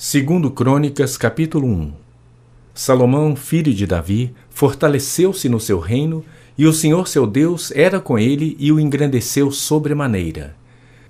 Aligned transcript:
Segundo 0.00 0.52
Crônicas, 0.52 1.16
capítulo 1.16 1.66
1 1.66 1.92
Salomão, 2.72 3.34
filho 3.34 3.74
de 3.74 3.84
Davi, 3.84 4.32
fortaleceu-se 4.48 5.48
no 5.48 5.58
seu 5.58 5.80
reino, 5.80 6.24
e 6.56 6.66
o 6.66 6.72
Senhor 6.72 7.08
seu 7.08 7.26
Deus 7.26 7.72
era 7.72 7.98
com 7.98 8.16
ele 8.16 8.56
e 8.60 8.70
o 8.70 8.78
engrandeceu 8.78 9.50
sobremaneira. 9.50 10.54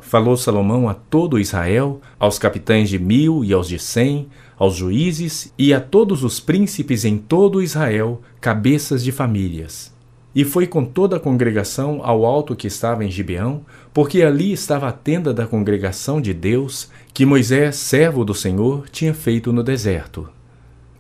Falou 0.01 0.39
Salomão 0.39 0.89
a 0.89 0.95
todo 0.95 1.39
Israel, 1.39 2.01
aos 2.19 2.39
capitães 2.39 2.89
de 2.89 2.99
mil 2.99 3.45
e 3.45 3.53
aos 3.53 3.69
de 3.69 3.79
cem, 3.79 4.27
aos 4.57 4.77
juízes 4.77 5.53
e 5.59 5.75
a 5.75 5.81
todos 5.83 6.25
os 6.25 6.41
príncipes 6.41 7.05
em 7.05 7.19
todo 7.19 7.63
Israel, 7.63 8.23
cabeças 8.41 9.05
de 9.05 9.13
famílias. 9.13 9.93
E 10.35 10.45
foi 10.45 10.67
com 10.67 10.85
toda 10.85 11.17
a 11.17 11.21
congregação 11.21 12.01
ao 12.03 12.25
alto 12.25 12.55
que 12.55 12.67
estava 12.67 13.05
em 13.05 13.11
Gibeão, 13.11 13.63
porque 13.93 14.23
ali 14.23 14.53
estava 14.53 14.89
a 14.89 14.93
tenda 14.93 15.35
da 15.35 15.47
congregação 15.47 16.21
de 16.21 16.33
Deus, 16.33 16.89
que 17.19 17.27
Moisés, 17.27 17.75
servo 17.75 18.25
do 18.25 18.33
Senhor, 18.33 18.89
tinha 18.91 19.13
feito 19.13 19.53
no 19.53 19.61
deserto. 19.61 20.29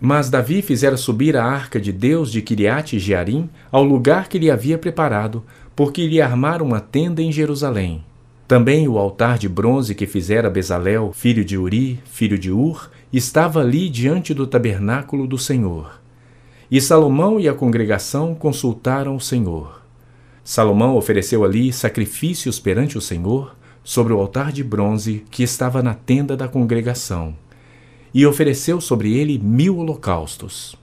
Mas 0.00 0.28
Davi 0.28 0.62
fizera 0.62 0.96
subir 0.96 1.36
a 1.36 1.44
arca 1.44 1.80
de 1.80 1.92
Deus 1.92 2.32
de 2.32 2.42
Kiriate 2.42 2.98
Jearim 2.98 3.48
ao 3.70 3.84
lugar 3.84 4.26
que 4.26 4.36
lhe 4.36 4.50
havia 4.50 4.76
preparado, 4.76 5.44
porque 5.76 6.02
iria 6.02 6.24
armar 6.26 6.60
uma 6.60 6.80
tenda 6.80 7.22
em 7.22 7.30
Jerusalém. 7.30 8.04
Também 8.48 8.88
o 8.88 8.98
altar 8.98 9.38
de 9.38 9.48
bronze 9.48 9.94
que 9.94 10.08
fizera 10.08 10.50
Bezalel, 10.50 11.12
filho 11.14 11.44
de 11.44 11.56
Uri, 11.56 12.00
filho 12.04 12.36
de 12.36 12.50
Ur, 12.50 12.90
estava 13.12 13.60
ali 13.60 13.88
diante 13.88 14.34
do 14.34 14.44
tabernáculo 14.44 15.24
do 15.24 15.38
Senhor. 15.38 16.00
E 16.68 16.80
Salomão 16.80 17.38
e 17.38 17.48
a 17.48 17.54
congregação 17.54 18.34
consultaram 18.34 19.14
o 19.14 19.20
Senhor. 19.20 19.80
Salomão 20.42 20.96
ofereceu 20.96 21.44
ali 21.44 21.72
sacrifícios 21.72 22.58
perante 22.58 22.98
o 22.98 23.00
Senhor 23.00 23.56
sobre 23.82 24.12
o 24.12 24.20
altar 24.20 24.52
de 24.52 24.62
bronze 24.62 25.24
que 25.30 25.42
estava 25.42 25.82
na 25.82 25.94
tenda 25.94 26.36
da 26.36 26.48
congregação, 26.48 27.34
e 28.12 28.26
ofereceu 28.26 28.80
sobre 28.80 29.16
ele 29.16 29.38
mil 29.38 29.78
holocaustos. 29.78 30.76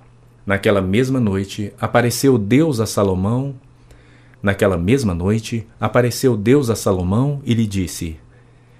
Naquela 0.45 0.81
mesma 0.81 1.19
noite 1.19 1.73
apareceu 1.79 2.37
Deus 2.37 2.79
a 2.79 2.85
Salomão. 2.85 3.55
Naquela 4.41 4.77
mesma 4.77 5.13
noite 5.13 5.65
apareceu 5.79 6.37
Deus 6.37 6.69
a 6.69 6.75
Salomão 6.75 7.41
e 7.43 7.53
lhe 7.53 7.65
disse: 7.65 8.17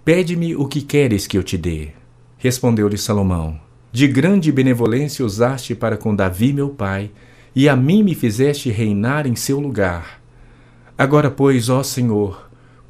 Pede-me 0.04 0.56
o 0.56 0.68
que 0.68 0.82
queres 0.82 1.26
que 1.26 1.38
eu 1.38 1.44
te 1.44 1.58
dê. 1.58 1.90
Respondeu-lhe 2.38 2.98
Salomão: 2.98 3.60
de 3.96 4.10
grande 4.10 4.52
benevolência 4.52 5.26
usaste 5.26 5.74
para 5.74 5.96
com 5.96 6.14
Davi 6.14 6.52
meu 6.52 6.68
pai, 6.68 7.12
e 7.56 7.70
a 7.70 7.78
mim 7.78 8.04
me 8.04 8.14
fizeste 8.14 8.70
reinar 8.70 9.26
em 9.26 9.38
seu 9.38 9.58
lugar. 9.58 10.22
Agora, 10.98 11.32
pois, 11.32 11.70
ó 11.70 11.82
Senhor, 11.82 12.45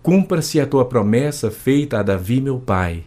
cumpra-se 0.06 0.60
a 0.60 0.68
tua 0.68 0.86
promessa 0.86 1.50
feita 1.50 2.00
a 2.00 2.04
Davi 2.04 2.40
meu 2.40 2.60
pai, 2.60 3.06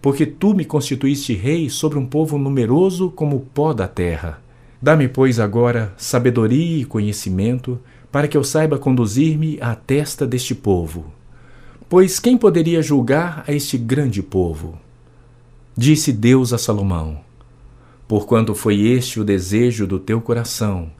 porque 0.00 0.24
tu 0.24 0.54
me 0.54 0.64
constituíste 0.64 1.34
rei 1.34 1.68
sobre 1.68 1.98
um 1.98 2.06
povo 2.06 2.38
numeroso 2.38 3.10
como 3.10 3.34
o 3.34 3.40
pó 3.40 3.72
da 3.72 3.88
terra. 3.88 4.40
Dá-me, 4.80 5.08
pois, 5.08 5.40
agora 5.40 5.92
sabedoria 5.96 6.82
e 6.82 6.84
conhecimento, 6.84 7.80
para 8.12 8.28
que 8.28 8.36
eu 8.36 8.44
saiba 8.44 8.78
conduzir-me 8.78 9.58
à 9.60 9.74
testa 9.74 10.24
deste 10.24 10.54
povo. 10.54 11.06
Pois 11.88 12.20
quem 12.20 12.38
poderia 12.38 12.80
julgar 12.80 13.42
a 13.48 13.52
este 13.52 13.76
grande 13.76 14.22
povo? 14.22 14.78
Disse 15.76 16.12
Deus 16.12 16.52
a 16.52 16.58
Salomão: 16.58 17.18
porquanto 18.06 18.54
foi 18.54 18.82
este 18.82 19.18
o 19.18 19.24
desejo 19.24 19.84
do 19.84 19.98
teu 19.98 20.20
coração, 20.20 20.92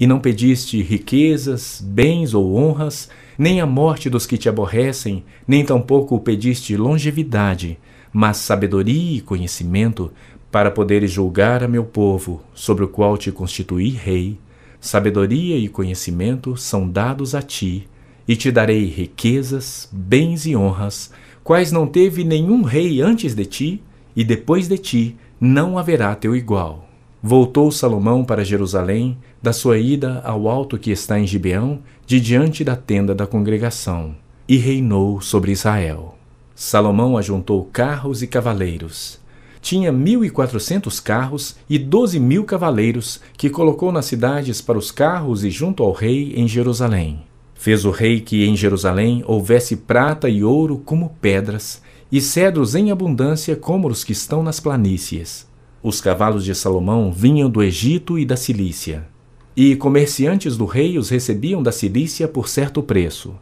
e 0.00 0.06
não 0.06 0.18
pediste 0.18 0.80
riquezas, 0.80 1.82
bens 1.84 2.32
ou 2.32 2.56
honras, 2.56 3.10
nem 3.38 3.60
a 3.60 3.66
morte 3.66 4.08
dos 4.08 4.26
que 4.26 4.38
te 4.38 4.48
aborrecem, 4.48 5.24
nem 5.46 5.64
tampouco 5.64 6.20
pediste 6.20 6.76
longevidade, 6.76 7.78
mas 8.12 8.36
sabedoria 8.36 9.18
e 9.18 9.20
conhecimento, 9.20 10.12
para 10.50 10.70
poderes 10.70 11.10
julgar 11.10 11.64
a 11.64 11.68
meu 11.68 11.84
povo, 11.84 12.40
sobre 12.54 12.84
o 12.84 12.88
qual 12.88 13.18
te 13.18 13.32
constituí 13.32 13.90
rei. 13.90 14.38
Sabedoria 14.80 15.56
e 15.56 15.68
conhecimento 15.68 16.56
são 16.56 16.88
dados 16.88 17.34
a 17.34 17.42
ti, 17.42 17.88
e 18.26 18.36
te 18.36 18.52
darei 18.52 18.84
riquezas, 18.84 19.88
bens 19.92 20.46
e 20.46 20.54
honras, 20.54 21.10
quais 21.42 21.72
não 21.72 21.86
teve 21.86 22.22
nenhum 22.22 22.62
rei 22.62 23.00
antes 23.00 23.34
de 23.34 23.44
ti, 23.44 23.82
e 24.14 24.22
depois 24.22 24.68
de 24.68 24.78
ti 24.78 25.16
não 25.40 25.76
haverá 25.76 26.14
teu 26.14 26.36
igual. 26.36 26.88
Voltou 27.26 27.72
Salomão 27.72 28.22
para 28.22 28.44
Jerusalém, 28.44 29.16
da 29.42 29.50
sua 29.50 29.78
ida 29.78 30.20
ao 30.26 30.46
alto 30.46 30.76
que 30.76 30.90
está 30.90 31.18
em 31.18 31.26
Gibeão, 31.26 31.78
de 32.06 32.20
diante 32.20 32.62
da 32.62 32.76
tenda 32.76 33.14
da 33.14 33.26
congregação, 33.26 34.14
e 34.46 34.58
reinou 34.58 35.22
sobre 35.22 35.50
Israel. 35.50 36.18
Salomão 36.54 37.16
ajuntou 37.16 37.64
carros 37.72 38.22
e 38.22 38.26
cavaleiros. 38.26 39.18
Tinha 39.62 39.90
mil 39.90 40.22
e 40.22 40.28
quatrocentos 40.28 41.00
carros 41.00 41.56
e 41.66 41.78
doze 41.78 42.20
mil 42.20 42.44
cavaleiros, 42.44 43.22
que 43.38 43.48
colocou 43.48 43.90
nas 43.90 44.04
cidades 44.04 44.60
para 44.60 44.76
os 44.76 44.90
carros 44.90 45.44
e 45.44 45.50
junto 45.50 45.82
ao 45.82 45.92
rei 45.92 46.34
em 46.36 46.46
Jerusalém. 46.46 47.22
Fez 47.54 47.86
o 47.86 47.90
rei 47.90 48.20
que 48.20 48.44
em 48.44 48.54
Jerusalém 48.54 49.24
houvesse 49.26 49.76
prata 49.76 50.28
e 50.28 50.44
ouro 50.44 50.76
como 50.76 51.16
pedras, 51.22 51.80
e 52.12 52.20
cedros 52.20 52.74
em 52.74 52.90
abundância 52.90 53.56
como 53.56 53.88
os 53.88 54.04
que 54.04 54.12
estão 54.12 54.42
nas 54.42 54.60
planícies. 54.60 55.53
Os 55.86 56.00
cavalos 56.00 56.46
de 56.46 56.54
Salomão 56.54 57.12
vinham 57.12 57.50
do 57.50 57.62
Egito 57.62 58.18
e 58.18 58.24
da 58.24 58.38
Cilícia, 58.38 59.06
e 59.54 59.76
comerciantes 59.76 60.56
do 60.56 60.64
rei 60.64 60.96
os 60.96 61.10
recebiam 61.10 61.62
da 61.62 61.70
Cilícia 61.70 62.26
por 62.26 62.48
certo 62.48 62.82
preço. 62.82 63.34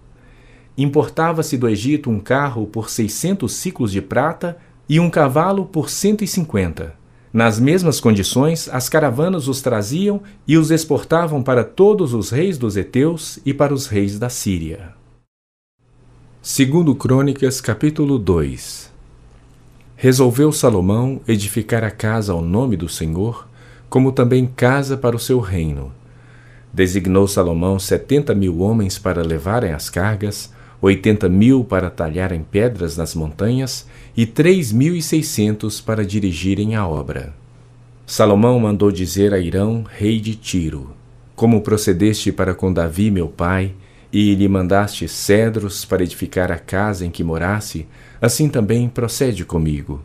Importava-se 0.77 1.57
do 1.57 1.69
Egito 1.69 2.11
um 2.11 2.19
carro 2.19 2.67
por 2.67 2.91
seiscentos 2.91 3.53
ciclos 3.53 3.93
de 3.93 4.03
prata 4.03 4.59
e 4.89 4.99
um 4.99 5.09
cavalo 5.09 5.67
por 5.67 5.89
cento 5.89 6.25
e 6.25 6.27
cinquenta. 6.27 6.97
Nas 7.33 7.61
mesmas 7.61 8.01
condições, 8.01 8.69
as 8.73 8.89
caravanas 8.89 9.47
os 9.47 9.63
traziam 9.63 10.21
e 10.45 10.57
os 10.57 10.73
exportavam 10.73 11.45
para 11.45 11.63
todos 11.63 12.13
os 12.13 12.31
reis 12.31 12.59
dos 12.59 12.77
heteus 12.77 13.39
e 13.47 13.55
para 13.55 13.73
os 13.73 13.87
reis 13.87 14.19
da 14.19 14.29
Síria. 14.29 14.95
Segundo 16.43 16.93
Crônicas, 16.97 17.61
capítulo 17.61 18.19
2 18.19 18.92
Resolveu 20.03 20.51
Salomão 20.51 21.21
edificar 21.29 21.85
a 21.85 21.91
casa 21.93 22.33
ao 22.33 22.43
nome 22.43 22.77
do 22.77 22.89
Senhor, 22.89 23.47
como 23.89 24.11
também 24.11 24.47
casa 24.47 24.97
para 24.97 25.15
o 25.15 25.19
seu 25.21 25.39
reino. 25.39 25.93
Designou 26.73 27.29
Salomão 27.29 27.79
setenta 27.79 28.35
mil 28.35 28.59
homens 28.63 28.99
para 28.99 29.23
levarem 29.23 29.71
as 29.71 29.89
cargas, 29.89 30.53
oitenta 30.81 31.29
mil 31.29 31.63
para 31.63 31.89
talharem 31.89 32.43
pedras 32.43 32.97
nas 32.97 33.15
montanhas 33.15 33.87
e 34.17 34.27
três 34.27 34.73
mil 34.73 34.97
e 34.97 35.01
seiscentos 35.01 35.81
para 35.81 36.05
dirigirem 36.05 36.75
a 36.75 36.85
obra. 36.85 37.33
Salomão 38.05 38.59
mandou 38.59 38.91
dizer 38.91 39.33
a 39.33 39.39
Irão, 39.39 39.85
rei 39.89 40.19
de 40.19 40.35
Tiro: 40.35 40.91
Como 41.37 41.61
procedeste 41.61 42.33
para 42.33 42.57
com 42.57 42.73
Davi, 42.73 43.09
meu 43.09 43.29
pai, 43.29 43.73
e 44.13 44.35
lhe 44.35 44.47
mandaste 44.47 45.09
cedros 45.09 45.85
para 45.87 46.03
edificar 46.03 46.53
a 46.53 46.59
casa 46.59 47.07
em 47.07 47.11
que 47.11 47.25
morasse, 47.25 47.87
assim 48.21 48.49
também 48.49 48.89
procede 48.89 49.45
comigo. 49.45 50.03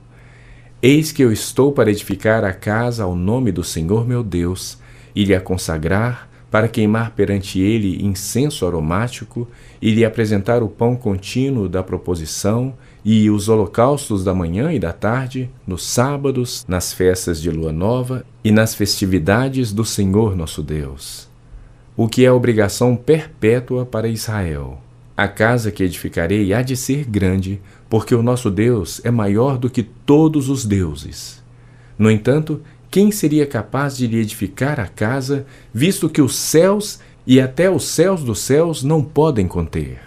Eis 0.81 1.12
que 1.12 1.22
eu 1.22 1.31
estou 1.31 1.73
para 1.73 1.91
edificar 1.91 2.45
a 2.45 2.53
casa 2.53 3.03
ao 3.03 3.16
nome 3.16 3.51
do 3.51 3.63
Senhor 3.63 4.07
meu 4.07 4.23
Deus, 4.23 4.78
e 5.13 5.25
lhe 5.25 5.35
a 5.35 5.41
consagrar, 5.41 6.29
para 6.50 6.69
queimar 6.69 7.12
perante 7.12 7.59
ele 7.59 8.01
incenso 8.06 8.66
aromático, 8.66 9.45
e 9.81 9.91
lhe 9.91 10.06
apresentar 10.06 10.63
o 10.63 10.69
pão 10.69 10.95
contínuo 10.95 11.68
da 11.68 11.84
proposição, 11.84 12.74
e 13.03 13.29
os 13.29 13.50
holocaustos 13.50 14.24
da 14.24 14.34
manhã 14.34 14.72
e 14.72 14.79
da 14.79 14.94
tarde, 14.94 15.50
nos 15.66 15.85
sábados, 15.85 16.63
nas 16.68 16.94
festas 16.94 17.41
de 17.41 17.50
lua 17.50 17.74
nova 17.74 18.25
e 18.44 18.51
nas 18.51 18.74
festividades 18.74 19.74
do 19.74 19.84
Senhor 19.84 20.35
nosso 20.35 20.63
Deus 20.63 21.26
o 21.97 22.07
que 22.07 22.23
é 22.23 22.31
obrigação 22.31 22.95
perpétua 22.95 23.83
para 23.83 24.07
Israel. 24.07 24.79
A 25.17 25.27
casa 25.27 25.71
que 25.71 25.83
edificarei 25.83 26.53
há 26.53 26.61
de 26.61 26.77
ser 26.77 27.03
grande, 27.05 27.59
porque 27.89 28.13
o 28.13 28.21
nosso 28.21 28.51
Deus 28.51 29.01
é 29.03 29.09
maior 29.09 29.57
do 29.57 29.67
que 29.67 29.81
todos 29.81 30.47
os 30.47 30.63
deuses. 30.63 31.43
No 31.97 32.11
entanto, 32.11 32.61
quem 32.91 33.11
seria 33.11 33.47
capaz 33.47 33.97
de 33.97 34.05
lhe 34.05 34.19
edificar 34.19 34.79
a 34.79 34.88
casa, 34.88 35.47
visto 35.73 36.07
que 36.07 36.21
os 36.21 36.35
céus 36.35 36.99
e 37.25 37.41
até 37.41 37.67
os 37.67 37.85
céus 37.85 38.23
dos 38.23 38.39
céus 38.41 38.83
não 38.83 39.03
podem 39.03 39.47
conter? 39.47 39.97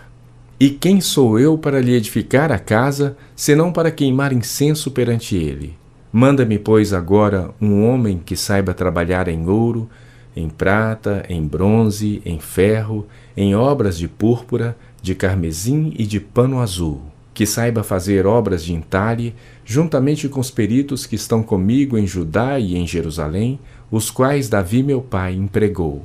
E 0.60 0.70
quem 0.70 1.00
sou 1.00 1.40
eu 1.40 1.58
para 1.58 1.80
lhe 1.80 1.94
edificar 1.94 2.52
a 2.52 2.58
casa, 2.58 3.16
senão 3.34 3.72
para 3.72 3.90
queimar 3.90 4.32
incenso 4.32 4.92
perante 4.92 5.34
ele? 5.34 5.76
Manda-me, 6.12 6.58
pois, 6.58 6.92
agora 6.92 7.50
um 7.60 7.84
homem 7.84 8.20
que 8.24 8.36
saiba 8.36 8.74
trabalhar 8.74 9.26
em 9.26 9.48
ouro, 9.48 9.88
em 10.36 10.48
prata, 10.48 11.24
em 11.28 11.42
bronze, 11.42 12.22
em 12.24 12.38
ferro, 12.38 13.06
em 13.36 13.54
obras 13.54 13.98
de 13.98 14.08
púrpura, 14.08 14.76
de 15.02 15.14
carmesim 15.14 15.92
e 15.98 16.06
de 16.06 16.20
pano 16.20 16.60
azul, 16.60 17.00
que 17.32 17.46
saiba 17.46 17.82
fazer 17.82 18.26
obras 18.26 18.64
de 18.64 18.72
entalhe, 18.72 19.34
juntamente 19.64 20.28
com 20.28 20.40
os 20.40 20.50
peritos 20.50 21.06
que 21.06 21.16
estão 21.16 21.42
comigo 21.42 21.96
em 21.96 22.06
Judá 22.06 22.58
e 22.58 22.76
em 22.76 22.86
Jerusalém, 22.86 23.58
os 23.90 24.10
quais 24.10 24.48
Davi 24.48 24.82
meu 24.82 25.00
pai 25.00 25.34
empregou. 25.34 26.04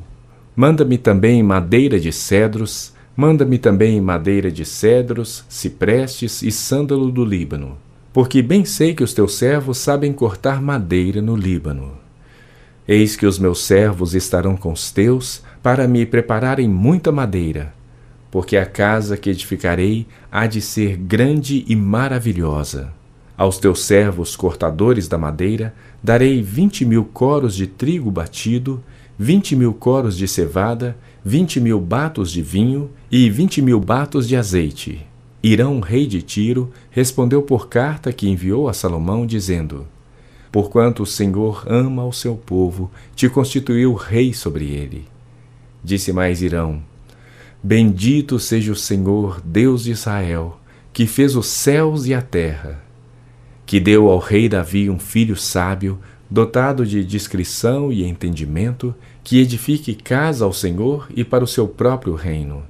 Manda-me 0.55 0.97
também 0.97 1.43
madeira 1.43 1.99
de 1.99 2.11
cedros, 2.11 2.93
manda-me 3.15 3.57
também 3.57 3.99
madeira 3.99 4.51
de 4.51 4.65
cedros, 4.65 5.43
ciprestes 5.49 6.41
e 6.41 6.51
sândalo 6.51 7.11
do 7.11 7.25
Líbano. 7.25 7.77
porque 8.15 8.41
bem 8.41 8.63
sei 8.63 8.93
que 8.93 9.03
os 9.03 9.13
teus 9.13 9.35
servos 9.35 9.77
sabem 9.77 10.13
cortar 10.13 10.61
madeira 10.61 11.21
no 11.21 11.35
Líbano. 11.35 12.04
Eis 12.87 13.15
que 13.15 13.25
os 13.25 13.39
meus 13.39 13.63
servos 13.63 14.13
estarão 14.13 14.55
com 14.55 14.71
os 14.71 14.91
teus, 14.91 15.41
para 15.63 15.87
me 15.87 16.05
prepararem 16.05 16.69
muita 16.69 17.11
madeira, 17.11 17.73
porque 18.29 18.55
a 18.57 18.65
casa 18.65 19.17
que 19.17 19.31
edificarei 19.31 20.05
há 20.31 20.45
de 20.45 20.61
ser 20.61 20.95
grande 20.95 21.65
e 21.67 21.75
maravilhosa. 21.75 22.93
Aos 23.35 23.57
teus 23.57 23.83
servos 23.83 24.35
cortadores 24.35 25.07
da 25.07 25.17
madeira 25.17 25.73
darei 26.03 26.41
vinte 26.41 26.85
mil 26.85 27.03
coros 27.03 27.55
de 27.55 27.65
trigo 27.65 28.11
batido, 28.11 28.83
vinte 29.17 29.55
mil 29.55 29.73
coros 29.73 30.15
de 30.15 30.27
cevada, 30.27 30.95
vinte 31.23 31.59
mil 31.59 31.81
batos 31.81 32.31
de 32.31 32.41
vinho 32.41 32.91
e 33.11 33.29
vinte 33.29 33.61
mil 33.61 33.79
batos 33.79 34.27
de 34.27 34.35
azeite. 34.35 35.05
Irão, 35.41 35.79
rei 35.79 36.05
de 36.07 36.21
Tiro, 36.21 36.71
respondeu 36.91 37.41
por 37.41 37.67
carta 37.67 38.13
que 38.13 38.29
enviou 38.29 38.69
a 38.69 38.73
Salomão, 38.73 39.25
dizendo: 39.25 39.87
Porquanto 40.55 41.03
o 41.03 41.05
Senhor 41.05 41.65
ama 41.67 42.05
o 42.05 42.13
seu 42.13 42.37
povo, 42.37 42.89
te 43.13 43.27
constituiu 43.27 43.93
rei 43.93 44.33
sobre 44.33 44.63
ele. 44.63 45.05
Disse 45.83 46.13
mais 46.13 46.41
Irão: 46.41 46.81
Bendito 47.61 48.39
seja 48.39 48.71
o 48.71 48.75
Senhor, 48.75 49.41
Deus 49.43 49.83
de 49.83 49.91
Israel, 49.91 50.57
que 50.93 51.05
fez 51.07 51.35
os 51.35 51.47
céus 51.47 52.05
e 52.05 52.13
a 52.13 52.21
terra, 52.21 52.81
que 53.65 53.81
deu 53.81 54.07
ao 54.07 54.17
rei 54.17 54.47
Davi 54.47 54.89
um 54.89 54.97
filho 54.97 55.35
sábio, 55.35 55.99
dotado 56.29 56.85
de 56.85 57.03
discrição 57.03 57.91
e 57.91 58.05
entendimento, 58.05 58.95
que 59.25 59.41
edifique 59.41 59.93
casa 59.93 60.45
ao 60.45 60.53
Senhor 60.53 61.09
e 61.13 61.25
para 61.25 61.43
o 61.43 61.47
seu 61.47 61.67
próprio 61.67 62.15
reino. 62.15 62.63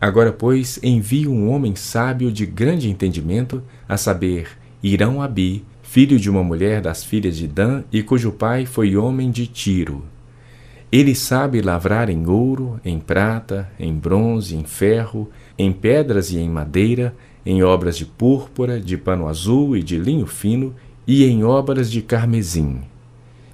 Agora, 0.00 0.30
pois, 0.30 0.78
envie 0.84 1.26
um 1.26 1.50
homem 1.50 1.74
sábio 1.74 2.30
de 2.30 2.46
grande 2.46 2.88
entendimento, 2.88 3.60
a 3.88 3.96
saber, 3.96 4.50
Irão 4.80 5.20
Abi, 5.20 5.64
filho 5.90 6.18
de 6.18 6.28
uma 6.28 6.44
mulher 6.44 6.82
das 6.82 7.02
filhas 7.02 7.34
de 7.34 7.46
Dan, 7.46 7.82
e 7.90 8.02
cujo 8.02 8.30
pai 8.30 8.66
foi 8.66 8.94
homem 8.94 9.30
de 9.30 9.46
Tiro. 9.46 10.04
Ele 10.92 11.14
sabe 11.14 11.62
lavrar 11.62 12.10
em 12.10 12.26
ouro, 12.26 12.78
em 12.84 12.98
prata, 12.98 13.70
em 13.80 13.94
bronze, 13.94 14.54
em 14.54 14.64
ferro, 14.64 15.30
em 15.58 15.72
pedras 15.72 16.30
e 16.30 16.36
em 16.36 16.48
madeira, 16.50 17.14
em 17.44 17.62
obras 17.62 17.96
de 17.96 18.04
púrpura, 18.04 18.78
de 18.78 18.98
pano 18.98 19.26
azul 19.26 19.74
e 19.78 19.82
de 19.82 19.96
linho 19.98 20.26
fino, 20.26 20.74
e 21.06 21.24
em 21.24 21.42
obras 21.42 21.90
de 21.90 22.02
carmesim. 22.02 22.82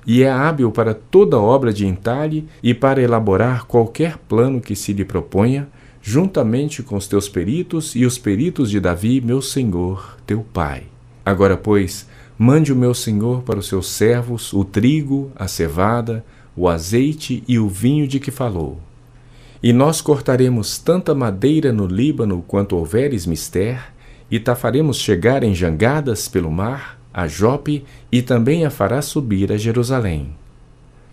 E 0.04 0.24
é 0.24 0.28
hábil 0.28 0.72
para 0.72 0.92
toda 0.92 1.38
obra 1.38 1.72
de 1.72 1.86
entalhe 1.86 2.48
e 2.60 2.74
para 2.74 3.00
elaborar 3.00 3.64
qualquer 3.64 4.18
plano 4.18 4.60
que 4.60 4.74
se 4.74 4.92
lhe 4.92 5.04
proponha, 5.04 5.68
juntamente 6.02 6.82
com 6.82 6.96
os 6.96 7.06
teus 7.06 7.28
peritos 7.28 7.94
e 7.94 8.04
os 8.04 8.18
peritos 8.18 8.72
de 8.72 8.80
Davi, 8.80 9.20
meu 9.20 9.40
senhor, 9.40 10.16
teu 10.26 10.44
pai. 10.52 10.82
Agora, 11.24 11.56
pois, 11.56 12.06
mande 12.38 12.72
o 12.72 12.76
meu 12.76 12.94
senhor 12.94 13.42
para 13.42 13.58
os 13.58 13.68
seus 13.68 13.88
servos 13.88 14.52
o 14.52 14.64
trigo, 14.64 15.30
a 15.36 15.46
cevada, 15.46 16.24
o 16.56 16.68
azeite 16.68 17.42
e 17.46 17.58
o 17.58 17.68
vinho 17.68 18.06
de 18.06 18.18
que 18.18 18.30
falou. 18.30 18.78
E 19.62 19.72
nós 19.72 20.00
cortaremos 20.00 20.78
tanta 20.78 21.14
madeira 21.14 21.72
no 21.72 21.86
Líbano 21.86 22.44
quanto 22.46 22.76
houveres 22.76 23.26
mister, 23.26 23.92
e 24.30 24.38
ta 24.38 24.54
faremos 24.54 24.98
chegar 24.98 25.42
em 25.42 25.54
jangadas 25.54 26.28
pelo 26.28 26.50
mar, 26.50 26.98
a 27.12 27.26
Jope, 27.26 27.84
e 28.10 28.20
também 28.20 28.64
a 28.64 28.70
fará 28.70 29.00
subir 29.00 29.52
a 29.52 29.56
Jerusalém. 29.56 30.34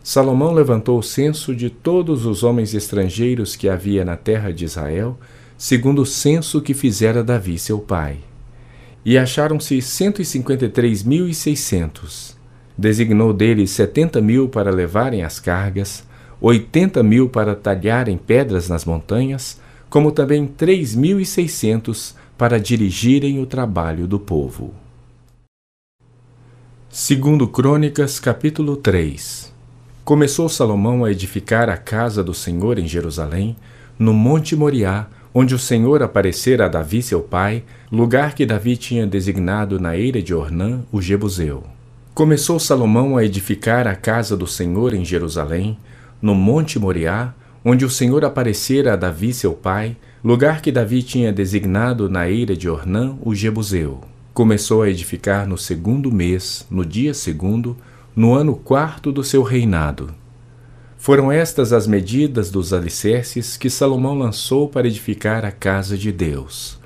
Salomão 0.04 0.52
levantou 0.52 0.98
o 0.98 1.04
censo 1.04 1.56
de 1.56 1.70
todos 1.70 2.26
os 2.26 2.44
homens 2.44 2.74
estrangeiros 2.74 3.56
que 3.56 3.70
havia 3.70 4.04
na 4.04 4.18
terra 4.18 4.52
de 4.52 4.66
Israel, 4.66 5.18
segundo 5.58 6.02
o 6.02 6.06
censo 6.06 6.60
que 6.60 6.74
fizera 6.74 7.24
Davi 7.24 7.60
seu 7.60 7.78
pai. 7.78 8.18
E 9.04 9.18
acharam-se 9.18 9.82
cento 9.82 10.22
e 10.22 10.26
cinquenta 10.26 10.66
e 10.66 10.70
três 10.70 11.04
mil 11.04 11.28
e 11.28 11.34
seiscentos 11.34 12.40
Designou 12.78 13.34
deles 13.34 13.70
setenta 13.72 14.22
mil 14.22 14.50
para 14.50 14.72
levarem 14.72 15.24
as 15.24 15.40
cargas, 15.40 16.04
oitenta 16.40 17.04
mil 17.04 17.30
para 17.30 17.56
talharem 17.56 18.18
pedras 18.18 18.70
nas 18.70 18.86
montanhas, 18.86 19.60
como 19.90 20.12
também 20.12 20.48
três 20.48 20.96
mil 20.96 21.20
e 21.20 21.26
seiscentos 21.26 22.16
para 22.38 22.60
dirigirem 22.60 23.40
o 23.40 23.46
trabalho 23.46 24.08
do 24.08 24.20
povo. 24.20 24.74
Segundo 26.90 27.48
Crônicas, 27.48 28.20
capítulo 28.20 28.76
3 28.76 29.54
Começou 30.04 30.50
Salomão 30.50 31.06
a 31.06 31.12
edificar 31.12 31.70
a 31.70 31.78
casa 31.78 32.24
do 32.24 32.34
Senhor 32.34 32.80
em 32.80 32.88
Jerusalém, 32.88 33.56
no 34.00 34.14
Monte 34.14 34.56
Moriá, 34.56 35.08
onde 35.34 35.56
o 35.56 35.60
Senhor 35.60 36.04
aparecera 36.04 36.66
a 36.66 36.68
Davi 36.68 37.02
seu 37.02 37.22
pai, 37.22 37.64
lugar 37.92 38.36
que 38.36 38.46
Davi 38.46 38.76
tinha 38.76 39.08
designado 39.08 39.80
na 39.80 39.98
eira 39.98 40.22
de 40.22 40.34
Ornã, 40.34 40.82
o 40.92 41.02
Jebuseu. 41.02 41.64
Começou 42.14 42.60
Salomão 42.60 43.16
a 43.18 43.24
edificar 43.24 43.88
a 43.88 43.96
casa 43.96 44.36
do 44.36 44.46
Senhor 44.46 44.94
em 44.94 45.06
Jerusalém, 45.06 45.78
no 46.22 46.36
Monte 46.36 46.78
Moriá, 46.78 47.34
onde 47.64 47.86
o 47.86 47.90
Senhor 47.90 48.26
aparecera 48.26 48.94
a 48.94 48.96
Davi 48.96 49.34
seu 49.34 49.54
pai, 49.54 49.96
lugar 50.24 50.62
que 50.62 50.72
Davi 50.72 51.02
tinha 51.02 51.32
designado 51.32 52.10
na 52.10 52.30
eira 52.30 52.56
de 52.56 52.68
Ornã, 52.70 53.16
o 53.22 53.34
Jebuseu. 53.34 54.02
Começou 54.34 54.82
a 54.82 54.90
edificar 54.90 55.48
no 55.48 55.58
segundo 55.58 56.12
mês, 56.12 56.66
no 56.70 56.86
dia 56.86 57.14
segundo, 57.14 57.78
no 58.16 58.34
ano 58.34 58.56
quarto 58.56 59.12
do 59.12 59.24
seu 59.24 59.44
reinado. 59.44 60.21
Foram 61.02 61.32
estas 61.32 61.74
as 61.74 61.88
medidas 61.88 62.52
dos 62.52 62.72
alicerces 62.72 63.58
que 63.58 63.72
Salomão 63.72 64.14
lançou 64.14 64.70
para 64.70 64.86
edificar 64.86 65.44
a 65.44 65.50
casa 65.50 65.98
de 65.98 66.12
Deus. 66.12 66.80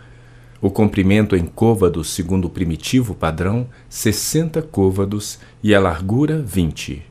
O 0.62 0.72
comprimento 0.72 1.36
em 1.36 1.46
côvados, 1.46 2.12
segundo 2.12 2.46
o 2.46 2.50
primitivo 2.50 3.14
padrão, 3.14 3.68
60 3.90 4.62
côvados 4.62 5.38
e 5.62 5.76
a 5.76 5.82
largura 5.82 6.42
20. 6.42 7.04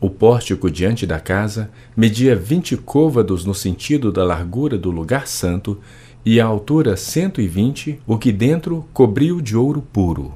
O 0.00 0.08
pórtico 0.08 0.70
diante 0.70 1.04
da 1.04 1.18
casa 1.18 1.72
media 1.96 2.36
20 2.36 2.76
côvados 2.76 3.44
no 3.44 3.52
sentido 3.52 4.12
da 4.12 4.22
largura 4.22 4.78
do 4.78 4.92
lugar 4.92 5.26
santo 5.26 5.76
e 6.24 6.40
a 6.40 6.44
altura 6.44 6.96
120, 6.96 7.98
o 8.06 8.16
que 8.16 8.30
dentro 8.30 8.86
cobriu 8.92 9.40
de 9.40 9.56
ouro 9.56 9.82
puro. 9.92 10.32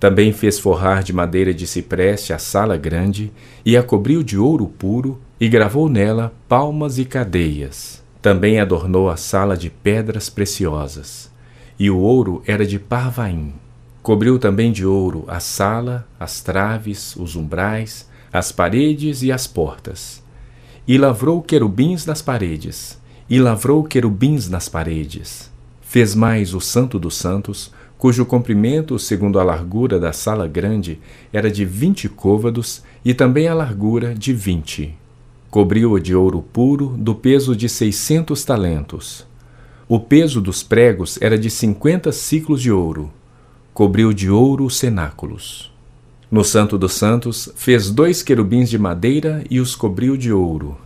Também 0.00 0.32
fez 0.32 0.58
forrar 0.58 1.04
de 1.04 1.12
madeira 1.12 1.54
de 1.54 1.64
cipreste 1.64 2.32
a 2.32 2.40
sala 2.40 2.76
grande 2.76 3.30
e 3.64 3.76
a 3.76 3.84
cobriu 3.84 4.24
de 4.24 4.36
ouro 4.36 4.66
puro 4.66 5.20
e 5.40 5.48
gravou 5.48 5.88
nela 5.88 6.34
palmas 6.48 6.98
e 6.98 7.04
cadeias. 7.04 8.02
Também 8.20 8.60
adornou 8.60 9.08
a 9.08 9.16
sala 9.16 9.56
de 9.56 9.70
pedras 9.70 10.28
preciosas 10.28 11.30
e 11.80 11.90
o 11.90 11.96
ouro 11.96 12.42
era 12.46 12.66
de 12.66 12.78
Parvaim. 12.78 13.54
Cobriu 14.02 14.38
também 14.38 14.70
de 14.70 14.84
ouro 14.84 15.24
a 15.26 15.40
sala, 15.40 16.06
as 16.20 16.42
traves, 16.42 17.16
os 17.16 17.36
umbrais, 17.36 18.06
as 18.30 18.52
paredes 18.52 19.22
e 19.22 19.32
as 19.32 19.46
portas. 19.46 20.22
E 20.86 20.98
lavrou 20.98 21.40
querubins 21.40 22.04
nas 22.04 22.20
paredes, 22.20 23.00
e 23.30 23.38
lavrou 23.38 23.82
querubins 23.82 24.46
nas 24.46 24.68
paredes. 24.68 25.50
Fez 25.80 26.14
mais 26.14 26.52
o 26.52 26.60
Santo 26.60 26.98
dos 26.98 27.16
Santos, 27.16 27.72
cujo 27.96 28.26
comprimento, 28.26 28.98
segundo 28.98 29.40
a 29.40 29.42
largura 29.42 29.98
da 29.98 30.12
sala 30.12 30.46
grande, 30.46 31.00
era 31.32 31.50
de 31.50 31.64
vinte 31.64 32.10
côvados, 32.10 32.82
e 33.02 33.14
também 33.14 33.48
a 33.48 33.54
largura 33.54 34.14
de 34.14 34.34
vinte. 34.34 34.94
Cobriu-o 35.50 35.98
de 35.98 36.14
ouro 36.14 36.42
puro, 36.42 36.94
do 36.96 37.14
peso 37.14 37.56
de 37.56 37.68
seiscentos 37.68 38.44
talentos 38.44 39.28
o 39.92 39.98
peso 39.98 40.40
dos 40.40 40.62
pregos 40.62 41.18
era 41.20 41.36
de 41.36 41.50
cinquenta 41.50 42.12
ciclos 42.12 42.62
de 42.62 42.70
ouro. 42.70 43.10
Cobriu 43.74 44.12
de 44.12 44.30
ouro 44.30 44.64
os 44.64 44.78
cenáculos. 44.78 45.72
No 46.30 46.44
Santo 46.44 46.78
dos 46.78 46.92
Santos, 46.92 47.52
fez 47.56 47.90
dois 47.90 48.22
querubins 48.22 48.70
de 48.70 48.78
madeira 48.78 49.42
e 49.50 49.58
os 49.58 49.74
cobriu 49.74 50.16
de 50.16 50.32
ouro. 50.32 50.78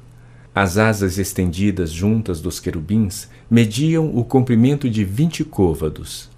As 0.55 0.79
asas 0.79 1.19
estendidas 1.19 1.91
juntas 1.91 2.41
dos 2.41 2.59
querubins 2.59 3.29
mediam 3.51 4.11
o 4.17 4.25
comprimento 4.25 4.89
de 4.89 5.05
vinte 5.05 5.45
côvados. 5.45 6.31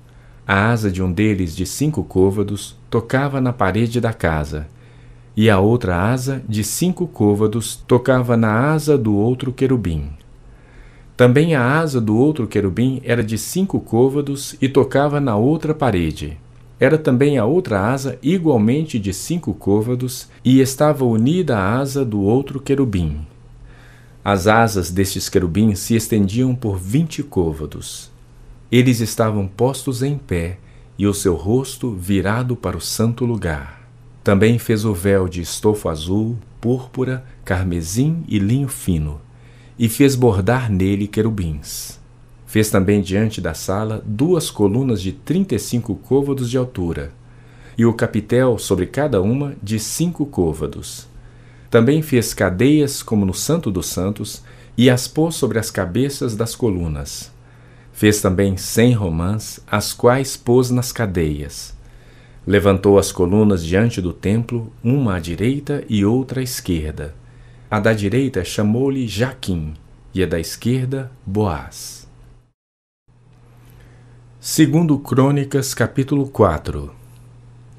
A 0.45 0.73
asa 0.73 0.91
de 0.91 1.01
um 1.01 1.13
deles, 1.13 1.55
de 1.55 1.65
cinco 1.65 2.03
côvados, 2.03 2.75
tocava 2.91 3.41
na 3.41 3.53
parede 3.53 4.01
da 4.01 4.13
casa, 4.13 4.67
e 5.37 5.51
a 5.51 5.61
outra 5.61 6.11
asa, 6.11 6.43
de 6.49 6.65
cinco 6.65 7.07
côvados, 7.07 7.77
tocava 7.87 8.37
na 8.37 8.71
asa 8.71 8.97
do 8.97 9.15
outro 9.15 9.53
querubim. 9.53 10.09
Também 11.15 11.55
a 11.55 11.79
asa 11.79 12.01
do 12.01 12.17
outro 12.17 12.47
querubim 12.47 13.01
era 13.05 13.23
de 13.23 13.37
cinco 13.37 13.79
côvados 13.79 14.57
e 14.61 14.69
tocava 14.69 15.21
na 15.21 15.37
outra 15.37 15.75
parede. 15.75 16.39
Era 16.81 16.99
também 16.99 17.39
a 17.39 17.45
outra 17.45 17.91
asa 17.91 18.19
igualmente 18.23 18.99
de 18.99 19.13
cinco 19.13 19.55
côvados 19.55 20.29
e 20.45 20.61
estava 20.61 21.05
unida 21.05 21.57
à 21.59 21.79
asa 21.79 22.05
do 22.05 22.21
outro 22.21 22.61
querubim. 22.61 23.27
As 24.25 24.47
asas 24.47 24.91
destes 24.91 25.29
querubins 25.29 25.79
se 25.79 25.95
estendiam 25.95 26.55
por 26.55 26.77
vinte 26.79 27.23
côvados. 27.23 28.11
Eles 28.71 29.01
estavam 29.01 29.47
postos 29.47 30.03
em 30.03 30.19
pé 30.19 30.59
e 30.99 31.07
o 31.07 31.15
seu 31.15 31.35
rosto 31.35 31.93
virado 31.93 32.57
para 32.57 32.77
o 32.77 32.81
santo 32.81 33.25
lugar. 33.25 33.86
Também 34.27 34.59
fez 34.59 34.85
o 34.85 34.93
véu 34.93 35.29
de 35.29 35.41
estofo 35.41 35.89
azul, 35.89 36.37
púrpura, 36.61 37.25
carmesim 37.45 38.25
e 38.27 38.41
linho 38.41 38.67
fino 38.67 39.21
e 39.79 39.89
fez 39.89 40.17
bordar 40.17 40.69
nele 40.69 41.07
querubins. 41.07 42.01
Fez 42.45 42.69
também 42.69 43.01
diante 43.01 43.41
da 43.41 43.55
sala 43.55 44.03
duas 44.05 44.51
colunas 44.51 45.01
de 45.01 45.13
trinta 45.13 45.55
e 45.55 45.61
cinco 45.61 45.95
côvados 45.95 46.51
de 46.51 46.59
altura. 46.59 47.13
e 47.79 47.87
o 47.87 47.95
capitel 47.95 48.59
sobre 48.59 48.87
cada 48.87 49.23
uma 49.23 49.55
de 49.63 49.79
cinco 49.79 50.27
côvados. 50.27 51.07
Também 51.71 52.03
fez 52.03 52.35
cadeias 52.35 53.05
como 53.05 53.25
no 53.25 53.33
Santo 53.33 53.71
dos 53.71 53.87
Santos 53.87 54.43
e 54.77 54.91
as 54.91 55.07
pôs 55.07 55.37
sobre 55.37 55.61
as 55.61 55.71
cabeças 55.71 56.35
das 56.35 56.57
colunas. 56.57 57.31
Fez 57.93 58.21
também 58.21 58.57
cem 58.57 58.93
romãs, 58.93 59.61
as 59.69 59.93
quais 59.93 60.37
pôs 60.37 60.69
nas 60.69 60.91
cadeias. 60.91 61.76
Levantou 62.47 62.97
as 62.97 63.11
colunas 63.11 63.65
diante 63.65 64.01
do 64.01 64.13
templo, 64.13 64.73
uma 64.85 65.17
à 65.17 65.19
direita 65.19 65.83
e 65.89 66.05
outra 66.05 66.39
à 66.39 66.45
esquerda. 66.45 67.13
A 67.69 67.81
da 67.81 67.93
direita 67.93 68.45
chamou-lhe 68.45 69.09
Jaquim, 69.09 69.75
e 70.15 70.23
a 70.23 70.27
da 70.27 70.39
esquerda, 70.39 71.11
Boaz. 71.27 72.07
Segundo 74.39 74.97
Crônicas, 74.97 75.75
capítulo 75.75 76.29
4 76.29 76.93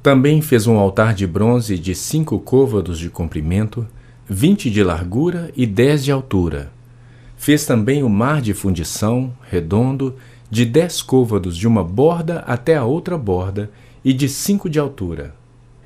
Também 0.03 0.41
fez 0.41 0.67
um 0.67 0.77
altar 0.77 1.13
de 1.13 1.25
bronze 1.25 1.79
de 1.79 1.95
cinco 1.95 2.37
côvados 2.37 2.99
de 2.99 3.09
comprimento, 3.09 3.87
vinte 4.27 4.69
de 4.69 4.83
largura 4.83 5.49
e 5.55 5.65
dez 5.65 6.03
de 6.03 6.11
altura. 6.11 6.73
Fez 7.37 7.65
também 7.65 8.03
o 8.03 8.09
mar 8.09 8.41
de 8.41 8.53
fundição, 8.53 9.33
redondo, 9.49 10.17
de 10.51 10.65
dez 10.65 11.01
côvados 11.01 11.55
de 11.55 11.65
uma 11.65 11.85
borda 11.85 12.39
até 12.39 12.75
a 12.75 12.83
outra 12.83 13.17
borda, 13.17 13.71
e 14.07 14.13
de 14.13 14.29
cinco 14.29 14.69
de 14.69 14.79
altura. 14.79 15.35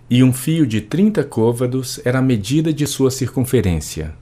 E 0.07 0.23
um 0.23 0.31
fio 0.31 0.67
de 0.67 0.79
trinta 0.79 1.23
côvados 1.23 1.99
era 2.05 2.19
a 2.19 2.21
medida 2.21 2.71
de 2.71 2.85
sua 2.85 3.09
circunferência. 3.09 4.13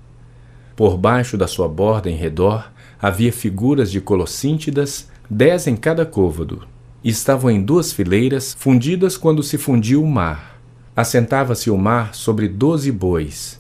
Por 0.74 0.98
baixo 0.98 1.36
da 1.36 1.48
sua 1.48 1.68
borda 1.68 2.10
em 2.10 2.16
redor 2.16 2.72
havia 2.98 3.34
figuras 3.34 3.92
de 3.92 4.00
colossíntidas, 4.00 5.10
dez 5.30 5.68
em 5.68 5.76
cada 5.76 6.06
côvado. 6.06 6.66
Estavam 7.04 7.52
em 7.52 7.62
duas 7.62 7.92
fileiras, 7.92 8.56
fundidas 8.58 9.18
quando 9.18 9.44
se 9.44 9.58
fundiu 9.58 10.02
o 10.02 10.08
mar. 10.08 10.62
Assentava-se 10.96 11.70
o 11.70 11.78
mar 11.78 12.16
sobre 12.16 12.48
doze 12.48 12.94
bois. 12.94 13.60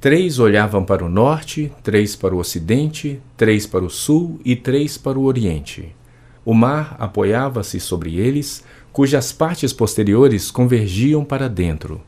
Três 0.00 0.40
olhavam 0.40 0.84
para 0.84 1.04
o 1.04 1.08
norte, 1.08 1.70
três 1.84 2.16
para 2.16 2.34
o 2.34 2.38
ocidente, 2.38 3.20
três 3.36 3.68
para 3.68 3.84
o 3.84 3.90
sul 3.90 4.40
e 4.44 4.56
três 4.56 4.98
para 4.98 5.16
o 5.16 5.22
oriente. 5.22 5.94
O 6.44 6.54
mar 6.54 6.96
apoiava-se 6.98 7.78
sobre 7.78 8.18
eles, 8.18 8.64
cujas 8.92 9.32
partes 9.32 9.72
posteriores 9.72 10.50
convergiam 10.50 11.24
para 11.24 11.48
dentro. 11.48 12.00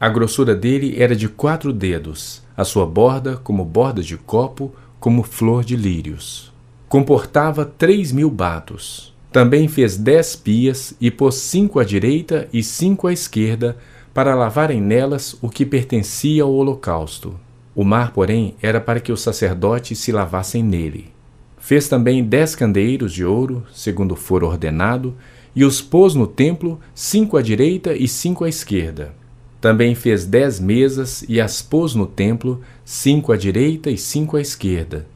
A 0.00 0.08
grossura 0.08 0.54
dele 0.54 0.94
era 0.96 1.16
de 1.16 1.28
quatro 1.28 1.72
dedos, 1.72 2.42
a 2.56 2.64
sua 2.64 2.86
borda 2.86 3.36
como 3.36 3.64
borda 3.64 4.02
de 4.02 4.16
copo, 4.16 4.72
como 5.00 5.22
flor 5.22 5.64
de 5.64 5.76
lírios. 5.76 6.52
Comportava 6.88 7.64
três 7.64 8.12
mil 8.12 8.30
batos. 8.30 9.14
Também 9.30 9.68
fez 9.68 9.96
dez 9.96 10.34
pias 10.34 10.94
e 11.00 11.10
pôs 11.10 11.34
cinco 11.34 11.78
à 11.78 11.84
direita 11.84 12.48
e 12.52 12.62
cinco 12.62 13.06
à 13.06 13.12
esquerda, 13.12 13.76
para 14.14 14.34
lavarem 14.34 14.80
nelas 14.80 15.36
o 15.42 15.48
que 15.48 15.66
pertencia 15.66 16.42
ao 16.42 16.52
holocausto. 16.52 17.38
O 17.74 17.84
mar, 17.84 18.12
porém, 18.12 18.56
era 18.60 18.80
para 18.80 18.98
que 18.98 19.12
os 19.12 19.20
sacerdotes 19.20 19.98
se 19.98 20.10
lavassem 20.10 20.62
nele. 20.62 21.12
Fez 21.58 21.88
também 21.88 22.24
dez 22.24 22.56
candeeiros 22.56 23.12
de 23.12 23.24
ouro, 23.24 23.64
segundo 23.72 24.16
for 24.16 24.42
ordenado, 24.42 25.14
e 25.54 25.64
os 25.64 25.80
pôs 25.80 26.14
no 26.14 26.26
templo, 26.26 26.78
cinco 26.94 27.36
à 27.36 27.42
direita 27.42 27.94
e 27.94 28.06
cinco 28.06 28.44
à 28.44 28.48
esquerda. 28.48 29.14
Também 29.60 29.94
fez 29.94 30.24
dez 30.24 30.60
mesas 30.60 31.24
e 31.28 31.40
as 31.40 31.60
pôs 31.60 31.94
no 31.94 32.06
templo, 32.06 32.60
cinco 32.84 33.32
à 33.32 33.36
direita 33.36 33.90
e 33.90 33.98
cinco 33.98 34.36
à 34.36 34.40
esquerda. 34.40 35.06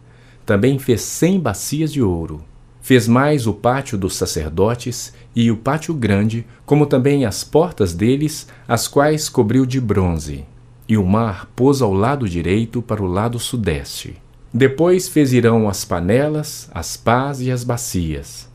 Também 0.44 0.78
fez 0.78 1.02
cem 1.02 1.38
bacias 1.38 1.92
de 1.92 2.02
ouro. 2.02 2.42
Fez 2.80 3.06
mais 3.06 3.46
o 3.46 3.52
pátio 3.52 3.96
dos 3.96 4.16
sacerdotes 4.16 5.12
e 5.36 5.52
o 5.52 5.56
pátio 5.56 5.94
grande, 5.94 6.44
como 6.66 6.84
também 6.84 7.24
as 7.24 7.44
portas 7.44 7.94
deles, 7.94 8.48
as 8.66 8.88
quais 8.88 9.28
cobriu 9.28 9.64
de 9.64 9.80
bronze. 9.80 10.44
E 10.88 10.96
o 10.96 11.06
mar 11.06 11.48
pôs 11.54 11.80
ao 11.80 11.94
lado 11.94 12.28
direito 12.28 12.82
para 12.82 13.00
o 13.00 13.06
lado 13.06 13.38
sudeste. 13.38 14.16
Depois 14.52 15.08
fez 15.08 15.32
Irão 15.32 15.68
as 15.68 15.84
panelas, 15.84 16.68
as 16.74 16.96
pás 16.96 17.40
e 17.40 17.52
as 17.52 17.62
bacias. 17.62 18.50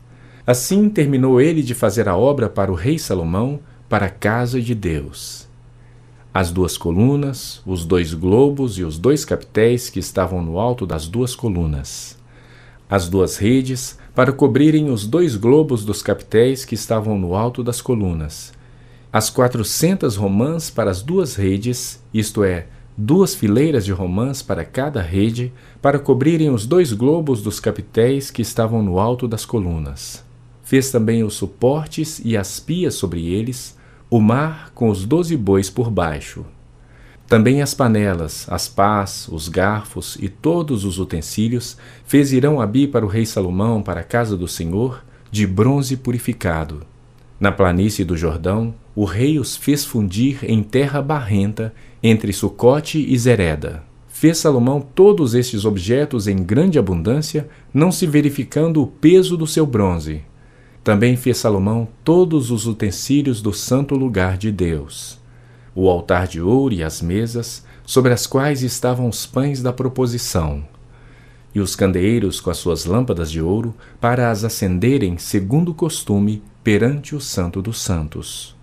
Assim 0.48 0.88
terminou 0.88 1.42
ele 1.42 1.62
de 1.62 1.74
fazer 1.74 2.08
a 2.08 2.16
obra 2.16 2.48
para 2.48 2.72
o 2.72 2.74
rei 2.74 2.98
Salomão, 2.98 3.60
para 3.86 4.06
a 4.06 4.08
casa 4.08 4.62
de 4.62 4.74
Deus. 4.74 5.46
As 6.32 6.50
duas 6.50 6.78
colunas, 6.78 7.60
os 7.66 7.84
dois 7.84 8.14
globos 8.14 8.78
e 8.78 8.82
os 8.82 8.98
dois 8.98 9.26
capitéis 9.26 9.90
que 9.90 9.98
estavam 9.98 10.42
no 10.42 10.58
alto 10.58 10.86
das 10.86 11.06
duas 11.06 11.36
colunas. 11.36 12.16
As 12.88 13.10
duas 13.10 13.36
redes, 13.36 13.98
para 14.14 14.32
cobrirem 14.32 14.90
os 14.90 15.06
dois 15.06 15.36
globos 15.36 15.84
dos 15.84 16.00
capitéis 16.00 16.64
que 16.64 16.74
estavam 16.74 17.18
no 17.18 17.34
alto 17.34 17.62
das 17.62 17.82
colunas. 17.82 18.54
As 19.12 19.28
quatrocentas 19.28 20.16
romãs 20.16 20.70
para 20.70 20.90
as 20.90 21.02
duas 21.02 21.34
redes, 21.34 22.02
isto 22.14 22.42
é, 22.42 22.68
duas 22.96 23.34
fileiras 23.34 23.84
de 23.84 23.92
romãs 23.92 24.40
para 24.40 24.64
cada 24.64 25.02
rede, 25.02 25.52
para 25.82 25.98
cobrirem 25.98 26.48
os 26.48 26.64
dois 26.64 26.94
globos 26.94 27.42
dos 27.42 27.60
capitéis 27.60 28.30
que 28.30 28.40
estavam 28.40 28.82
no 28.82 28.98
alto 28.98 29.28
das 29.28 29.44
colunas. 29.44 30.26
Fez 30.68 30.90
também 30.90 31.24
os 31.24 31.32
suportes 31.32 32.20
e 32.22 32.36
as 32.36 32.60
pias 32.60 32.94
sobre 32.94 33.26
eles, 33.26 33.74
o 34.10 34.20
mar 34.20 34.70
com 34.74 34.90
os 34.90 35.06
doze 35.06 35.34
bois 35.34 35.70
por 35.70 35.90
baixo. 35.90 36.44
Também 37.26 37.62
as 37.62 37.72
panelas, 37.72 38.46
as 38.50 38.68
pás, 38.68 39.26
os 39.32 39.48
garfos 39.48 40.18
e 40.20 40.28
todos 40.28 40.84
os 40.84 40.98
utensílios 40.98 41.78
fez 42.04 42.34
Irão 42.34 42.60
Abi 42.60 42.86
para 42.86 43.02
o 43.02 43.08
rei 43.08 43.24
Salomão 43.24 43.80
para 43.80 44.00
a 44.00 44.04
casa 44.04 44.36
do 44.36 44.46
Senhor, 44.46 45.02
de 45.30 45.46
bronze 45.46 45.96
purificado. 45.96 46.82
Na 47.40 47.50
planície 47.50 48.04
do 48.04 48.14
Jordão, 48.14 48.74
o 48.94 49.06
rei 49.06 49.38
os 49.38 49.56
fez 49.56 49.86
fundir 49.86 50.40
em 50.42 50.62
terra 50.62 51.00
barrenta 51.00 51.72
entre 52.02 52.30
Sucote 52.30 53.02
e 53.10 53.16
Zereda. 53.16 53.82
Fez 54.06 54.36
Salomão 54.36 54.82
todos 54.82 55.32
estes 55.32 55.64
objetos 55.64 56.28
em 56.28 56.36
grande 56.36 56.78
abundância, 56.78 57.48
não 57.72 57.90
se 57.90 58.06
verificando 58.06 58.82
o 58.82 58.86
peso 58.86 59.34
do 59.34 59.46
seu 59.46 59.64
bronze, 59.64 60.27
também 60.88 61.18
fez 61.18 61.36
Salomão 61.36 61.86
todos 62.02 62.50
os 62.50 62.66
utensílios 62.66 63.42
do 63.42 63.52
santo 63.52 63.94
lugar 63.94 64.38
de 64.38 64.50
Deus: 64.50 65.18
o 65.74 65.86
altar 65.86 66.26
de 66.26 66.40
ouro 66.40 66.72
e 66.72 66.82
as 66.82 67.02
mesas, 67.02 67.62
sobre 67.84 68.10
as 68.10 68.26
quais 68.26 68.62
estavam 68.62 69.06
os 69.06 69.26
pães 69.26 69.60
da 69.60 69.70
proposição, 69.70 70.64
e 71.54 71.60
os 71.60 71.76
candeeiros 71.76 72.40
com 72.40 72.48
as 72.48 72.56
suas 72.56 72.86
lâmpadas 72.86 73.30
de 73.30 73.38
ouro, 73.38 73.74
para 74.00 74.30
as 74.30 74.44
acenderem 74.44 75.18
segundo 75.18 75.72
o 75.72 75.74
costume 75.74 76.42
perante 76.64 77.14
o 77.14 77.20
Santo 77.20 77.60
dos 77.60 77.82
Santos. 77.82 78.56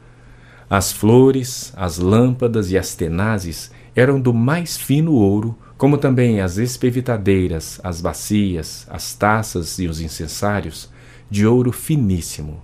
As 0.68 0.92
flores, 0.92 1.72
as 1.76 2.00
lâmpadas 2.00 2.72
e 2.72 2.78
as 2.78 2.96
tenazes 2.96 3.70
eram 3.96 4.20
do 4.20 4.34
mais 4.34 4.76
fino 4.76 5.14
ouro, 5.14 5.56
como 5.78 5.96
também 5.96 6.42
as 6.42 6.58
espevitadeiras, 6.58 7.80
as 7.84 8.02
bacias, 8.02 8.88
as 8.90 9.14
taças 9.14 9.78
e 9.78 9.88
os 9.88 10.02
incensários, 10.02 10.90
de 11.30 11.46
ouro 11.46 11.72
finíssimo. 11.72 12.62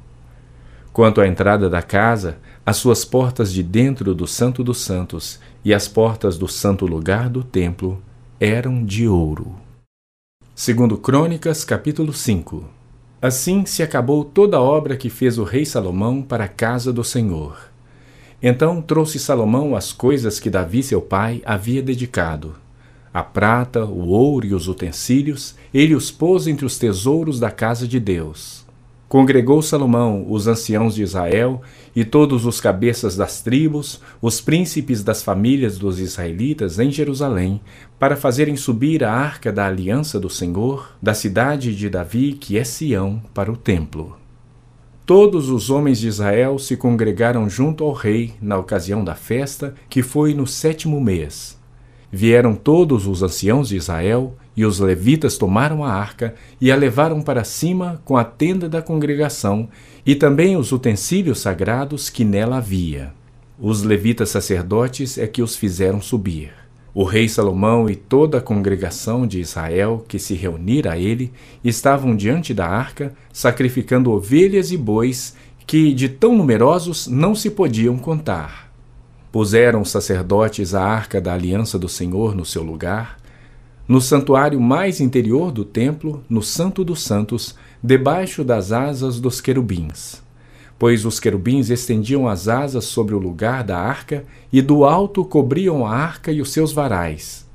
Quanto 0.93 1.21
à 1.21 1.27
entrada 1.27 1.69
da 1.69 1.81
casa, 1.81 2.37
as 2.65 2.77
suas 2.77 3.05
portas 3.05 3.51
de 3.51 3.63
dentro 3.63 4.13
do 4.13 4.27
Santo 4.27 4.63
dos 4.63 4.79
Santos 4.79 5.39
e 5.63 5.73
as 5.73 5.87
portas 5.87 6.37
do 6.37 6.47
santo 6.47 6.85
lugar 6.85 7.29
do 7.29 7.43
templo 7.43 8.01
eram 8.39 8.83
de 8.83 9.07
ouro. 9.07 9.55
Segundo 10.53 10.97
Crônicas, 10.97 11.63
capítulo 11.63 12.11
5. 12.11 12.65
Assim 13.21 13.65
se 13.65 13.83
acabou 13.83 14.25
toda 14.25 14.57
a 14.57 14.61
obra 14.61 14.97
que 14.97 15.09
fez 15.09 15.37
o 15.37 15.43
rei 15.43 15.63
Salomão 15.63 16.21
para 16.21 16.45
a 16.45 16.47
casa 16.47 16.91
do 16.91 17.03
Senhor. 17.03 17.71
Então 18.41 18.81
trouxe 18.81 19.19
Salomão 19.19 19.75
as 19.75 19.93
coisas 19.93 20.39
que 20.39 20.49
Davi 20.49 20.81
seu 20.81 21.01
pai 21.01 21.41
havia 21.45 21.81
dedicado, 21.81 22.55
a 23.13 23.21
prata, 23.23 23.83
o 23.83 24.07
ouro 24.09 24.45
e 24.45 24.53
os 24.53 24.67
utensílios, 24.67 25.55
ele 25.73 25.95
os 25.95 26.09
pôs 26.09 26.47
entre 26.47 26.65
os 26.65 26.77
tesouros 26.77 27.39
da 27.39 27.51
casa 27.51 27.87
de 27.87 27.99
Deus. 27.99 28.65
Congregou 29.09 29.61
Salomão 29.61 30.25
os 30.29 30.47
anciãos 30.47 30.95
de 30.95 31.03
Israel 31.03 31.61
e 31.93 32.05
todos 32.05 32.45
os 32.45 32.61
cabeças 32.61 33.17
das 33.17 33.41
tribos, 33.41 33.99
os 34.21 34.39
príncipes 34.39 35.03
das 35.03 35.21
famílias 35.21 35.77
dos 35.77 35.99
israelitas 35.99 36.79
em 36.79 36.89
Jerusalém, 36.89 37.59
para 37.99 38.15
fazerem 38.15 38.55
subir 38.55 39.03
a 39.03 39.11
arca 39.11 39.51
da 39.51 39.67
aliança 39.67 40.17
do 40.17 40.29
Senhor, 40.29 40.95
da 41.01 41.13
cidade 41.13 41.75
de 41.75 41.89
Davi, 41.89 42.31
que 42.31 42.57
é 42.57 42.63
Sião, 42.63 43.21
para 43.33 43.51
o 43.51 43.57
templo. 43.57 44.15
Todos 45.05 45.49
os 45.49 45.69
homens 45.69 45.99
de 45.99 46.07
Israel 46.07 46.57
se 46.57 46.77
congregaram 46.77 47.49
junto 47.49 47.83
ao 47.83 47.91
rei 47.91 48.33
na 48.41 48.57
ocasião 48.57 49.03
da 49.03 49.15
festa, 49.15 49.75
que 49.89 50.01
foi 50.01 50.33
no 50.33 50.47
sétimo 50.47 51.01
mês 51.01 51.59
Vieram 52.11 52.55
todos 52.55 53.07
os 53.07 53.23
anciãos 53.23 53.69
de 53.69 53.77
Israel, 53.77 54.35
e 54.55 54.65
os 54.65 54.79
levitas 54.79 55.37
tomaram 55.37 55.83
a 55.83 55.93
arca 55.93 56.35
e 56.59 56.71
a 56.71 56.75
levaram 56.75 57.21
para 57.21 57.43
cima 57.43 58.01
com 58.03 58.17
a 58.17 58.23
tenda 58.23 58.67
da 58.67 58.81
congregação 58.81 59.69
e 60.05 60.13
também 60.13 60.57
os 60.57 60.71
utensílios 60.71 61.39
sagrados 61.39 62.09
que 62.09 62.25
nela 62.25 62.57
havia. 62.57 63.13
Os 63.59 63.83
levitas 63.83 64.29
sacerdotes 64.29 65.17
é 65.17 65.25
que 65.25 65.41
os 65.41 65.55
fizeram 65.55 66.01
subir. 66.01 66.51
O 66.93 67.05
rei 67.05 67.29
Salomão 67.29 67.89
e 67.89 67.95
toda 67.95 68.39
a 68.39 68.41
congregação 68.41 69.25
de 69.25 69.39
Israel 69.39 70.03
que 70.05 70.19
se 70.19 70.33
reunira 70.33 70.93
a 70.93 70.97
ele 70.97 71.31
estavam 71.63 72.15
diante 72.15 72.53
da 72.53 72.67
arca, 72.67 73.13
sacrificando 73.31 74.11
ovelhas 74.11 74.71
e 74.71 74.77
bois 74.77 75.35
que 75.65 75.93
de 75.93 76.09
tão 76.09 76.35
numerosos 76.35 77.07
não 77.07 77.33
se 77.33 77.49
podiam 77.49 77.97
contar. 77.97 78.70
Puseram 79.31 79.81
os 79.81 79.89
sacerdotes 79.89 80.73
a 80.73 80.83
arca 80.83 81.21
da 81.21 81.33
aliança 81.33 81.79
do 81.79 81.87
Senhor 81.87 82.35
no 82.35 82.43
seu 82.43 82.63
lugar, 82.63 83.17
no 83.87 84.01
santuário 84.01 84.59
mais 84.59 84.99
interior 84.99 85.51
do 85.51 85.63
templo, 85.63 86.23
no 86.29 86.41
Santo 86.41 86.83
dos 86.83 87.01
Santos, 87.01 87.55
debaixo 87.81 88.43
das 88.43 88.71
asas 88.71 89.19
dos 89.19 89.39
querubins. 89.39 90.21
Pois 90.77 91.05
os 91.05 91.19
querubins 91.19 91.69
estendiam 91.69 92.27
as 92.27 92.47
asas 92.47 92.85
sobre 92.85 93.13
o 93.15 93.19
lugar 93.19 93.63
da 93.63 93.77
arca 93.77 94.25
e 94.51 94.61
do 94.61 94.83
alto 94.83 95.23
cobriam 95.23 95.85
a 95.85 95.91
arca 95.91 96.31
e 96.31 96.41
os 96.41 96.51
seus 96.51 96.71
varais. 96.71 97.47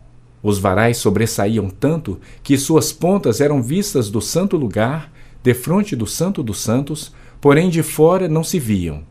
Os 0.42 0.58
varais 0.58 0.96
sobressaíam 0.96 1.68
tanto 1.68 2.20
que 2.42 2.56
suas 2.56 2.92
pontas 2.92 3.40
eram 3.40 3.62
vistas 3.62 4.08
do 4.08 4.20
santo 4.20 4.56
lugar, 4.56 5.10
defronte 5.42 5.96
do 5.96 6.06
Santo 6.06 6.42
dos 6.42 6.60
Santos, 6.60 7.12
porém 7.40 7.68
de 7.68 7.82
fora 7.82 8.28
não 8.28 8.44
se 8.44 8.58
viam. 8.58 9.02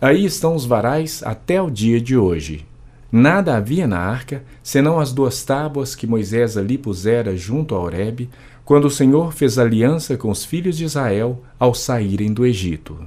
Aí 0.00 0.26
estão 0.26 0.54
os 0.54 0.66
varais 0.66 1.22
até 1.24 1.60
o 1.60 1.70
dia 1.70 1.98
de 2.00 2.16
hoje. 2.16 2.66
Nada 3.10 3.56
havia 3.56 3.86
na 3.86 3.98
arca, 3.98 4.44
senão 4.62 5.00
as 5.00 5.10
duas 5.10 5.42
tábuas 5.42 5.94
que 5.94 6.06
Moisés 6.06 6.56
ali 6.56 6.76
pusera 6.76 7.34
junto 7.34 7.74
a 7.74 7.78
Horebe, 7.78 8.28
quando 8.62 8.86
o 8.86 8.90
Senhor 8.90 9.32
fez 9.32 9.58
aliança 9.58 10.16
com 10.16 10.30
os 10.30 10.44
filhos 10.44 10.76
de 10.76 10.84
Israel 10.84 11.40
ao 11.58 11.72
saírem 11.72 12.32
do 12.32 12.44
Egito. 12.44 12.98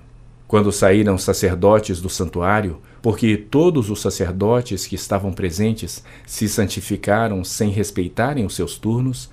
Quando 0.47 0.71
saíram 0.71 1.13
os 1.13 1.21
sacerdotes 1.21 2.01
do 2.01 2.09
santuário, 2.09 2.79
porque 3.03 3.37
todos 3.37 3.91
os 3.91 4.01
sacerdotes 4.01 4.87
que 4.87 4.95
estavam 4.95 5.31
presentes 5.31 6.03
se 6.25 6.49
santificaram 6.49 7.43
sem 7.43 7.69
respeitarem 7.69 8.45
os 8.45 8.55
seus 8.55 8.79
turnos, 8.79 9.29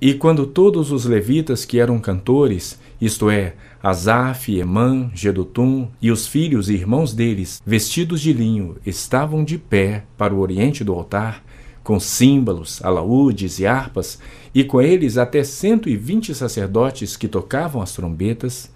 e 0.00 0.14
quando 0.14 0.46
todos 0.46 0.90
os 0.90 1.04
levitas 1.04 1.64
que 1.64 1.78
eram 1.78 1.98
cantores, 1.98 2.78
isto 3.00 3.28
é, 3.28 3.54
Asaf, 3.82 4.58
Emã, 4.58 5.10
Gedutum 5.14 5.88
e 6.00 6.10
os 6.10 6.26
filhos 6.26 6.70
e 6.70 6.74
irmãos 6.74 7.12
deles, 7.12 7.62
vestidos 7.66 8.20
de 8.20 8.32
linho, 8.32 8.76
estavam 8.86 9.44
de 9.44 9.58
pé 9.58 10.04
para 10.16 10.34
o 10.34 10.38
oriente 10.38 10.82
do 10.82 10.94
altar, 10.94 11.44
com 11.82 12.00
símbolos, 12.00 12.80
alaúdes 12.82 13.58
e 13.58 13.66
harpas, 13.66 14.18
e 14.54 14.64
com 14.64 14.80
eles 14.80 15.18
até 15.18 15.44
cento 15.44 15.88
e 15.88 15.96
vinte 15.96 16.34
sacerdotes 16.34 17.16
que 17.16 17.28
tocavam 17.28 17.82
as 17.82 17.92
trombetas, 17.92 18.70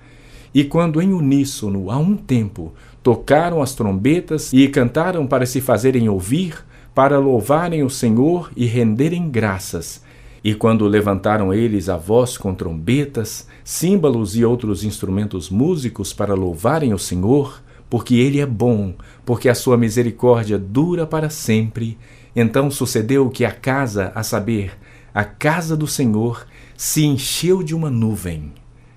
e 0.53 0.63
quando 0.63 1.01
em 1.01 1.13
uníssono, 1.13 1.91
a 1.91 1.97
um 1.97 2.17
tempo, 2.17 2.73
tocaram 3.03 3.63
as 3.63 3.75
trombetas 3.75 4.53
e 4.53 4.69
cantaram 4.69 5.27
para 5.27 5.47
se 5.47 5.61
fazerem 5.61 6.09
ouvir, 6.09 6.65
para 6.95 7.19
louvarem 7.19 7.83
o 7.83 7.91
Senhor 7.91 8.51
e 8.57 8.67
renderem 8.67 9.29
graças. 9.29 10.04
E 10.45 10.55
quando 10.55 10.87
levantaram 10.87 11.55
eles 11.55 11.89
a 11.89 11.97
voz 11.97 12.37
com 12.37 12.55
trombetas, 12.55 13.49
símbolos 13.65 14.37
e 14.37 14.45
outros 14.45 14.85
instrumentos 14.85 15.49
músicos 15.49 16.13
para 16.13 16.35
louvarem 16.35 16.93
o 16.93 16.99
Senhor, 16.99 17.63
porque 17.89 18.17
ele 18.17 18.41
é 18.41 18.47
bom, 18.47 18.95
porque 19.25 19.49
a 19.49 19.55
sua 19.55 19.79
misericórdia 19.79 20.59
dura 20.59 21.07
para 21.07 21.31
sempre, 21.31 21.97
então 22.37 22.71
sucedeu 22.71 23.31
que 23.31 23.45
a 23.45 23.51
casa, 23.51 24.13
a 24.15 24.23
saber, 24.23 24.73
a 25.15 25.25
casa 25.25 25.75
do 25.75 25.87
Senhor, 25.87 26.47
se 26.77 27.05
encheu 27.05 27.63
de 27.63 27.75
uma 27.75 27.89
nuvem 27.89 28.53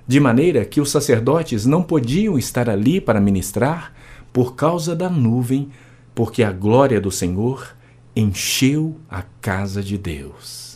de 0.08 0.22
maneira 0.22 0.63
que 0.63 0.80
os 0.80 0.89
sacerdotes 0.89 1.66
não 1.66 1.84
podiam 1.84 2.39
estar 2.39 2.70
ali 2.70 3.01
para 3.01 3.20
ministrar 3.20 3.94
por 4.32 4.56
causa 4.56 4.96
da 4.96 5.10
nuvem, 5.10 5.70
porque 6.16 6.44
a 6.44 6.51
glória 6.51 7.01
do 7.01 7.12
Senhor 7.12 7.75
encheu 8.16 8.96
a 9.10 9.22
casa 9.42 9.84
de 9.84 9.98
Deus. 9.98 10.67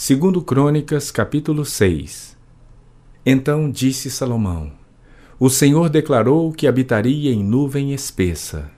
Segundo 0.00 0.40
Crônicas, 0.40 1.10
capítulo 1.10 1.64
6. 1.64 2.36
Então 3.26 3.68
disse 3.68 4.08
Salomão: 4.08 4.70
O 5.40 5.50
Senhor 5.50 5.90
declarou 5.90 6.52
que 6.52 6.68
habitaria 6.68 7.32
em 7.32 7.42
nuvem 7.42 7.92
espessa. 7.92 8.70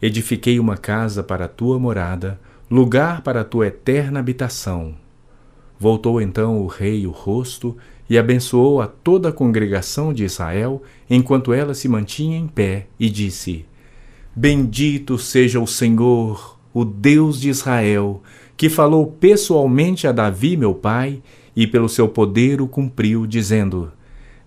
Edifiquei 0.00 0.60
uma 0.60 0.76
casa 0.76 1.24
para 1.24 1.46
a 1.46 1.48
tua 1.48 1.76
morada, 1.76 2.40
lugar 2.70 3.22
para 3.22 3.40
a 3.40 3.44
tua 3.44 3.66
eterna 3.66 4.20
habitação. 4.20 4.94
Voltou 5.76 6.20
então 6.20 6.60
o 6.60 6.68
rei 6.68 7.04
o 7.04 7.10
rosto 7.10 7.76
e 8.08 8.16
abençoou 8.16 8.80
a 8.80 8.86
toda 8.86 9.30
a 9.30 9.32
congregação 9.32 10.12
de 10.12 10.22
Israel 10.22 10.84
enquanto 11.10 11.52
ela 11.52 11.74
se 11.74 11.88
mantinha 11.88 12.38
em 12.38 12.46
pé, 12.46 12.86
e 12.96 13.10
disse: 13.10 13.66
Bendito 14.36 15.18
seja 15.18 15.58
o 15.58 15.66
Senhor, 15.66 16.60
o 16.72 16.84
Deus 16.84 17.40
de 17.40 17.48
Israel, 17.48 18.22
que 18.56 18.68
falou 18.68 19.06
pessoalmente 19.06 20.06
a 20.06 20.12
Davi, 20.12 20.56
meu 20.56 20.74
pai, 20.74 21.22
e 21.56 21.66
pelo 21.66 21.88
seu 21.88 22.08
poder 22.08 22.60
o 22.60 22.68
cumpriu, 22.68 23.26
dizendo: 23.26 23.92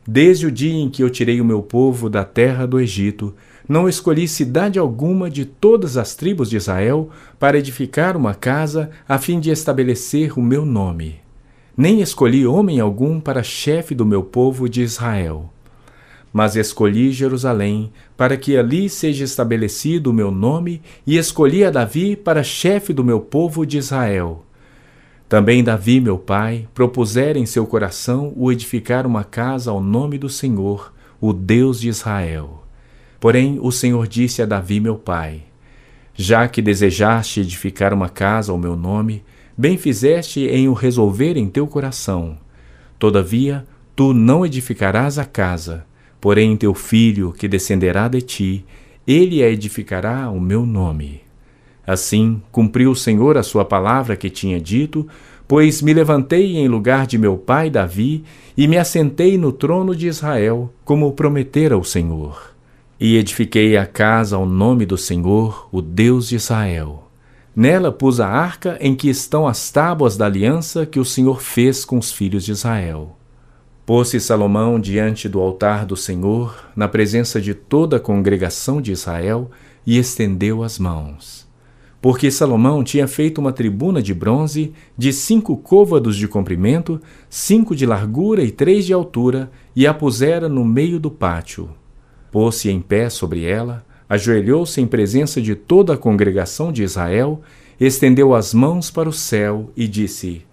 Desde 0.08 0.48
o 0.48 0.52
dia 0.52 0.74
em 0.74 0.90
que 0.90 1.04
eu 1.04 1.10
tirei 1.10 1.40
o 1.42 1.46
meu 1.46 1.62
povo 1.62 2.10
da 2.10 2.24
terra 2.24 2.66
do 2.66 2.80
Egito, 2.80 3.34
não 3.68 3.88
escolhi 3.88 4.28
cidade 4.28 4.80
alguma 4.80 5.30
de 5.30 5.46
todas 5.46 5.98
as 5.98 6.16
tribos 6.16 6.50
de 6.50 6.58
Israel 6.58 7.10
para 7.40 7.58
edificar 7.58 8.16
uma 8.16 8.34
casa 8.34 8.90
a 9.08 9.18
fim 9.18 9.40
de 9.40 9.52
estabelecer 9.52 10.38
o 10.38 10.42
meu 10.42 10.66
nome 10.66 11.28
nem 11.78 12.02
escolhi 12.02 12.48
homem 12.48 12.80
algum 12.80 13.20
para 13.20 13.44
chefe 13.44 13.94
do 13.94 14.04
meu 14.04 14.24
povo 14.24 14.68
de 14.68 14.82
Israel. 14.82 15.54
Mas 16.38 16.56
escolhi 16.56 17.12
Jerusalém, 17.12 17.92
para 18.16 18.38
que 18.38 18.56
ali 18.56 18.88
seja 18.90 19.26
estabelecido 19.26 20.12
o 20.12 20.14
meu 20.14 20.30
nome, 20.30 20.84
e 21.08 21.18
escolhi 21.18 21.64
a 21.64 21.72
Davi 21.72 22.16
para 22.16 22.44
chefe 22.44 22.94
do 22.94 23.04
meu 23.04 23.20
povo 23.20 23.66
de 23.66 23.80
Israel. 23.80 24.46
Também 25.28 25.64
Davi, 25.64 26.00
meu 26.00 26.20
pai, 26.20 26.68
propusera 26.76 27.40
em 27.40 27.48
seu 27.48 27.66
coração 27.66 28.32
o 28.36 28.52
edificar 28.52 29.08
uma 29.08 29.24
casa 29.24 29.72
ao 29.72 29.82
nome 29.82 30.20
do 30.20 30.30
Senhor, 30.30 30.94
o 31.20 31.34
Deus 31.34 31.80
de 31.80 31.90
Israel. 31.90 32.64
Porém, 33.20 33.58
o 33.60 33.72
Senhor 33.72 34.08
disse 34.08 34.40
a 34.40 34.46
Davi, 34.46 34.80
meu 34.80 34.96
pai: 34.96 35.42
Já 36.14 36.48
que 36.48 36.62
desejaste 36.62 37.40
edificar 37.40 37.96
uma 37.96 38.10
casa 38.10 38.52
ao 38.52 38.60
meu 38.60 38.76
nome, 38.76 39.24
Bem 39.60 39.76
fizeste 39.76 40.42
em 40.42 40.68
o 40.68 40.74
resolver 40.74 41.36
em 41.36 41.50
teu 41.50 41.66
coração. 41.66 42.38
Todavia, 43.00 43.66
tu 43.96 44.14
não 44.14 44.46
edificarás 44.46 45.18
a 45.18 45.26
casa, 45.26 45.87
porém 46.20 46.58
teu 46.58 46.74
filho, 46.74 47.32
que 47.32 47.48
descenderá 47.48 48.08
de 48.08 48.22
ti, 48.22 48.66
ele 49.08 49.42
edificará 49.42 50.30
o 50.30 50.40
meu 50.40 50.66
nome. 50.66 51.22
Assim, 51.86 52.42
cumpriu 52.52 52.92
o 52.92 52.96
Senhor 52.96 53.38
a 53.38 53.44
sua 53.44 53.64
palavra 53.64 54.18
que 54.18 54.30
tinha 54.30 54.60
dito, 54.60 55.08
pois 55.48 55.82
me 55.82 55.94
levantei 55.94 56.58
em 56.58 56.68
lugar 56.68 57.08
de 57.08 57.18
meu 57.18 57.38
pai 57.38 57.70
Davi 57.70 58.26
e 58.58 58.68
me 58.68 58.78
assentei 58.78 59.38
no 59.38 59.54
trono 59.54 59.96
de 59.96 60.08
Israel, 60.08 60.74
como 60.84 61.14
prometera 61.14 61.78
o 61.78 61.86
Senhor. 61.86 62.54
E 63.00 63.16
edifiquei 63.16 63.78
a 63.78 63.86
casa 63.86 64.36
ao 64.36 64.46
nome 64.46 64.86
do 64.86 64.98
Senhor, 64.98 65.70
o 65.72 65.82
Deus 65.82 66.28
de 66.28 66.36
Israel. 66.36 67.08
Nela 67.56 67.92
pus 67.92 68.20
a 68.20 68.28
arca 68.28 68.78
em 68.82 68.94
que 68.94 69.10
estão 69.10 69.48
as 69.48 69.72
tábuas 69.72 70.18
da 70.18 70.26
aliança 70.26 70.86
que 70.86 71.00
o 71.00 71.06
Senhor 71.06 71.42
fez 71.42 71.86
com 71.86 71.98
os 71.98 72.12
filhos 72.12 72.44
de 72.44 72.52
Israel. 72.52 73.17
Pôs-se 73.88 74.20
Salomão 74.20 74.78
diante 74.82 75.30
do 75.30 75.40
altar 75.40 75.86
do 75.86 75.96
Senhor, 75.96 76.54
na 76.76 76.90
presença 76.90 77.40
de 77.40 77.54
toda 77.54 77.96
a 77.96 78.00
congregação 78.02 78.82
de 78.82 78.92
Israel, 78.92 79.50
e 79.86 79.98
estendeu 79.98 80.62
as 80.62 80.78
mãos. 80.78 81.48
Porque 82.02 82.30
Salomão 82.30 82.84
tinha 82.84 83.08
feito 83.08 83.38
uma 83.40 83.54
tribuna 83.54 84.02
de 84.02 84.14
bronze 84.14 84.74
de 84.98 85.14
cinco 85.14 85.56
côvados 85.56 86.18
de 86.18 86.28
comprimento, 86.28 87.02
cinco 87.30 87.74
de 87.74 87.86
largura 87.86 88.44
e 88.44 88.52
três 88.52 88.86
de 88.86 88.92
altura, 88.92 89.50
e 89.74 89.88
a 89.88 89.94
pusera 89.94 90.50
no 90.50 90.66
meio 90.66 91.00
do 91.00 91.10
pátio. 91.10 91.70
Pôs-se 92.30 92.70
em 92.70 92.82
pé 92.82 93.10
sobre 93.10 93.46
ela, 93.46 93.86
ajoelhou-se 94.10 94.82
em 94.82 94.86
presença 94.86 95.42
de 95.42 95.56
toda 95.56 95.94
a 95.94 95.98
congregação 95.98 96.74
de 96.74 96.84
Israel, 96.84 97.42
estendeu 97.80 98.36
as 98.36 98.54
mãos 98.54 98.92
para 98.92 99.08
o 99.08 99.14
céu 99.14 99.72
e 99.78 99.88
disse: 99.88 100.46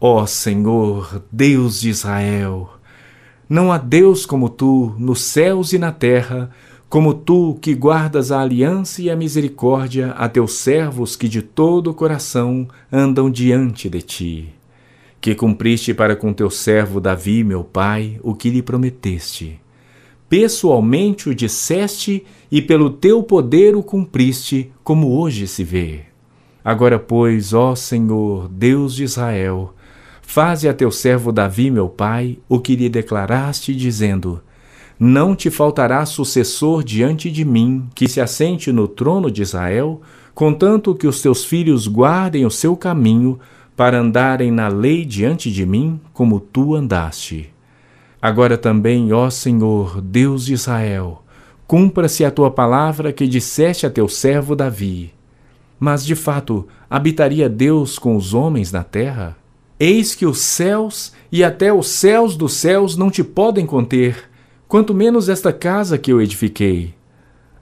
Ó 0.00 0.26
Senhor, 0.26 1.22
Deus 1.30 1.80
de 1.80 1.90
Israel, 1.90 2.70
não 3.48 3.72
há 3.72 3.78
Deus 3.78 4.24
como 4.24 4.48
tu 4.48 4.94
nos 4.98 5.20
céus 5.20 5.72
e 5.72 5.78
na 5.78 5.90
terra, 5.90 6.50
como 6.88 7.12
tu 7.12 7.58
que 7.60 7.74
guardas 7.74 8.30
a 8.30 8.40
aliança 8.40 9.02
e 9.02 9.10
a 9.10 9.16
misericórdia 9.16 10.12
a 10.12 10.28
teus 10.28 10.54
servos 10.54 11.16
que 11.16 11.28
de 11.28 11.42
todo 11.42 11.90
o 11.90 11.94
coração 11.94 12.68
andam 12.92 13.30
diante 13.30 13.90
de 13.90 14.02
ti. 14.02 14.48
Que 15.20 15.34
cumpriste 15.34 15.92
para 15.92 16.14
com 16.14 16.32
teu 16.32 16.48
servo 16.48 17.00
Davi, 17.00 17.42
meu 17.42 17.64
pai, 17.64 18.20
o 18.22 18.34
que 18.34 18.50
lhe 18.50 18.62
prometeste 18.62 19.60
pessoalmente 20.28 21.28
o 21.28 21.34
disseste 21.34 22.24
e 22.50 22.60
pelo 22.60 22.90
teu 22.90 23.22
poder 23.22 23.74
o 23.74 23.82
cumpriste, 23.82 24.70
como 24.84 25.18
hoje 25.18 25.46
se 25.46 25.64
vê. 25.64 26.00
Agora, 26.62 26.98
pois, 26.98 27.54
ó 27.54 27.74
Senhor, 27.74 28.48
Deus 28.48 28.94
de 28.94 29.04
Israel, 29.04 29.74
faze 30.28 30.68
a 30.68 30.74
teu 30.74 30.90
servo 30.90 31.32
Davi, 31.32 31.70
meu 31.70 31.88
pai, 31.88 32.38
o 32.46 32.60
que 32.60 32.76
lhe 32.76 32.90
declaraste, 32.90 33.74
dizendo: 33.74 34.42
Não 35.00 35.34
te 35.34 35.50
faltará 35.50 36.04
sucessor 36.04 36.84
diante 36.84 37.30
de 37.30 37.46
mim, 37.46 37.88
que 37.94 38.06
se 38.06 38.20
assente 38.20 38.70
no 38.70 38.86
trono 38.86 39.30
de 39.30 39.40
Israel, 39.40 40.02
contanto 40.34 40.94
que 40.94 41.06
os 41.06 41.22
teus 41.22 41.46
filhos 41.46 41.88
guardem 41.88 42.44
o 42.44 42.50
seu 42.50 42.76
caminho, 42.76 43.40
para 43.74 44.00
andarem 44.00 44.50
na 44.50 44.68
lei 44.68 45.02
diante 45.06 45.50
de 45.50 45.64
mim, 45.64 45.98
como 46.12 46.40
tu 46.40 46.74
andaste. 46.74 47.50
Agora 48.20 48.58
também, 48.58 49.10
ó 49.14 49.30
Senhor, 49.30 49.98
Deus 50.02 50.44
de 50.44 50.52
Israel, 50.52 51.22
cumpra-se 51.66 52.22
a 52.22 52.30
tua 52.30 52.50
palavra 52.50 53.14
que 53.14 53.26
disseste 53.26 53.86
a 53.86 53.90
teu 53.90 54.06
servo 54.08 54.54
Davi. 54.54 55.10
Mas, 55.80 56.04
de 56.04 56.14
fato, 56.14 56.68
habitaria 56.90 57.48
Deus 57.48 57.98
com 57.98 58.14
os 58.14 58.34
homens 58.34 58.70
na 58.70 58.84
terra? 58.84 59.34
Eis 59.80 60.14
que 60.14 60.26
os 60.26 60.38
céus 60.38 61.12
e 61.30 61.44
até 61.44 61.72
os 61.72 61.86
céus 61.86 62.36
dos 62.36 62.54
céus 62.54 62.96
não 62.96 63.10
te 63.10 63.22
podem 63.22 63.64
conter, 63.64 64.28
quanto 64.66 64.92
menos 64.92 65.28
esta 65.28 65.52
casa 65.52 65.96
que 65.96 66.12
eu 66.12 66.20
edifiquei. 66.20 66.94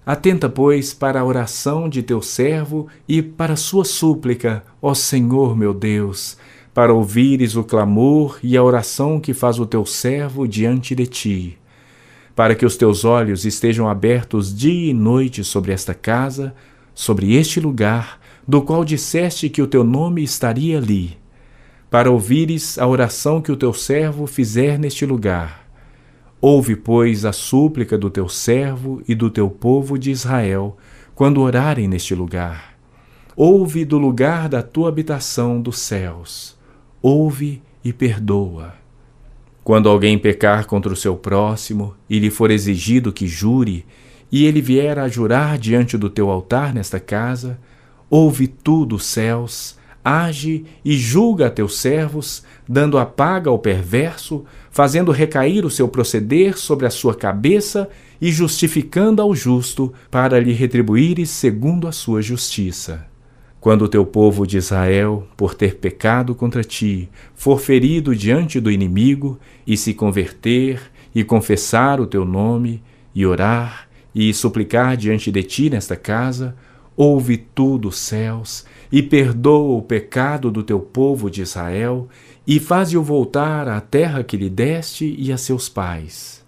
Atenta, 0.04 0.48
pois, 0.48 0.94
para 0.94 1.20
a 1.20 1.24
oração 1.24 1.88
de 1.88 2.02
teu 2.02 2.22
servo 2.22 2.86
e 3.06 3.20
para 3.20 3.52
a 3.52 3.56
sua 3.56 3.84
súplica, 3.84 4.64
ó 4.80 4.94
Senhor 4.94 5.56
meu 5.56 5.74
Deus, 5.74 6.38
para 6.72 6.94
ouvires 6.94 7.54
o 7.54 7.64
clamor 7.64 8.38
e 8.42 8.56
a 8.56 8.62
oração 8.62 9.20
que 9.20 9.34
faz 9.34 9.58
o 9.58 9.66
teu 9.66 9.84
servo 9.84 10.46
diante 10.46 10.94
de 10.94 11.06
ti, 11.06 11.58
para 12.34 12.54
que 12.54 12.64
os 12.64 12.76
teus 12.76 13.04
olhos 13.04 13.44
estejam 13.44 13.88
abertos 13.88 14.56
dia 14.56 14.90
e 14.90 14.94
noite 14.94 15.44
sobre 15.44 15.72
esta 15.72 15.92
casa, 15.92 16.54
sobre 16.94 17.34
este 17.34 17.60
lugar, 17.60 18.20
do 18.46 18.62
qual 18.62 18.84
disseste 18.84 19.50
que 19.50 19.60
o 19.60 19.66
teu 19.66 19.82
nome 19.82 20.22
estaria 20.22 20.78
ali, 20.78 21.18
para 21.96 22.10
ouvires 22.10 22.78
a 22.78 22.86
oração 22.86 23.40
que 23.40 23.50
o 23.50 23.56
teu 23.56 23.72
servo 23.72 24.26
fizer 24.26 24.78
neste 24.78 25.06
lugar. 25.06 25.66
Ouve, 26.42 26.76
pois, 26.76 27.24
a 27.24 27.32
súplica 27.32 27.96
do 27.96 28.10
teu 28.10 28.28
servo 28.28 29.02
e 29.08 29.14
do 29.14 29.30
teu 29.30 29.48
povo 29.48 29.98
de 29.98 30.10
Israel, 30.10 30.76
quando 31.14 31.40
orarem 31.40 31.88
neste 31.88 32.14
lugar. 32.14 32.74
Ouve 33.34 33.82
do 33.82 33.96
lugar 33.96 34.46
da 34.46 34.62
tua 34.62 34.90
habitação 34.90 35.58
dos 35.58 35.78
céus 35.78 36.54
ouve 37.00 37.62
e 37.82 37.94
perdoa. 37.94 38.74
Quando 39.64 39.88
alguém 39.88 40.18
pecar 40.18 40.66
contra 40.66 40.92
o 40.92 40.96
seu 40.96 41.16
próximo 41.16 41.94
e 42.10 42.18
lhe 42.18 42.28
for 42.28 42.50
exigido 42.50 43.10
que 43.10 43.26
jure, 43.26 43.86
e 44.30 44.44
ele 44.44 44.60
vier 44.60 44.98
a 44.98 45.08
jurar 45.08 45.56
diante 45.56 45.96
do 45.96 46.10
teu 46.10 46.28
altar 46.28 46.74
nesta 46.74 47.00
casa, 47.00 47.58
ouve 48.10 48.46
tu 48.46 48.84
dos 48.84 49.06
céus, 49.06 49.78
age 50.06 50.64
e 50.84 50.96
julga 50.96 51.48
a 51.48 51.50
teus 51.50 51.78
servos, 51.78 52.44
dando 52.68 52.96
a 52.96 53.04
paga 53.04 53.50
ao 53.50 53.58
perverso, 53.58 54.44
fazendo 54.70 55.10
recair 55.10 55.64
o 55.64 55.70
seu 55.70 55.88
proceder 55.88 56.56
sobre 56.56 56.86
a 56.86 56.90
sua 56.90 57.12
cabeça 57.12 57.88
e 58.20 58.30
justificando 58.30 59.20
ao 59.20 59.34
justo, 59.34 59.92
para 60.08 60.38
lhe 60.38 60.52
retribuires 60.52 61.28
segundo 61.30 61.88
a 61.88 61.92
sua 61.92 62.22
justiça. 62.22 63.04
Quando 63.60 63.82
o 63.82 63.88
teu 63.88 64.06
povo 64.06 64.46
de 64.46 64.56
Israel, 64.56 65.26
por 65.36 65.54
ter 65.54 65.74
pecado 65.74 66.36
contra 66.36 66.62
ti, 66.62 67.08
for 67.34 67.58
ferido 67.58 68.14
diante 68.14 68.60
do 68.60 68.70
inimigo, 68.70 69.40
e 69.66 69.76
se 69.76 69.92
converter, 69.92 70.80
e 71.12 71.24
confessar 71.24 72.00
o 72.00 72.06
teu 72.06 72.24
nome, 72.24 72.80
e 73.12 73.26
orar, 73.26 73.88
e 74.14 74.32
suplicar 74.32 74.96
diante 74.96 75.32
de 75.32 75.42
ti 75.42 75.68
nesta 75.68 75.96
casa, 75.96 76.54
ouve 76.96 77.36
tu 77.36 77.78
céus, 77.90 78.64
e 78.90 79.02
perdoa 79.02 79.76
o 79.76 79.82
pecado 79.82 80.50
do 80.50 80.62
teu 80.62 80.80
povo 80.80 81.30
de 81.30 81.42
Israel, 81.42 82.08
e 82.46 82.60
faze-o 82.60 83.02
voltar 83.02 83.68
à 83.68 83.80
terra 83.80 84.22
que 84.22 84.36
lhe 84.36 84.48
deste 84.48 85.14
e 85.18 85.32
a 85.32 85.36
seus 85.36 85.68
pais. 85.68 86.44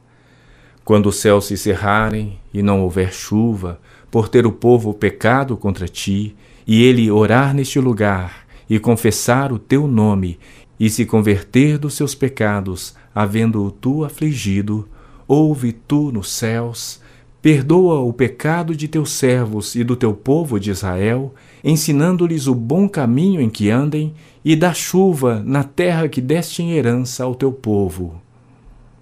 Quando 0.85 1.07
os 1.07 1.17
céus 1.17 1.47
se 1.47 1.57
cerrarem, 1.57 2.39
e 2.55 2.63
não 2.63 2.83
houver 2.83 3.13
chuva, 3.13 3.81
por 4.11 4.29
ter 4.29 4.47
o 4.47 4.53
povo 4.53 4.95
pecado 4.95 5.57
contra 5.57 5.87
ti, 5.87 6.35
e 6.67 6.83
ele 6.83 7.11
orar 7.11 7.55
neste 7.55 7.79
lugar 7.81 8.47
e 8.69 8.79
confessar 8.79 9.53
o 9.53 9.59
teu 9.59 9.87
nome 9.87 10.39
e 10.79 10.89
se 10.89 11.05
converter 11.05 11.79
dos 11.79 11.95
seus 11.95 12.15
pecados, 12.15 12.95
havendo-o 13.15 13.71
tu 13.71 14.05
afligido, 14.05 14.89
ouve 15.27 15.73
tu 15.73 16.13
nos 16.13 16.31
céus, 16.31 17.01
perdoa 17.41 18.01
o 18.01 18.13
pecado 18.13 18.75
de 18.75 18.89
teus 18.89 19.13
servos 19.13 19.75
e 19.75 19.85
do 19.85 19.95
teu 19.95 20.13
povo 20.13 20.59
de 20.59 20.71
Israel, 20.71 21.35
ensinando-lhes 21.63 22.47
o 22.47 22.55
bom 22.55 22.89
caminho 22.89 23.41
em 23.41 23.49
que 23.49 23.71
andem, 23.71 24.15
e 24.45 24.57
dá 24.57 24.73
chuva 24.73 25.43
na 25.45 25.63
terra 25.63 26.09
que 26.09 26.21
deste 26.21 26.63
em 26.63 26.73
herança 26.73 27.25
ao 27.25 27.35
teu 27.35 27.53
povo. 27.53 28.21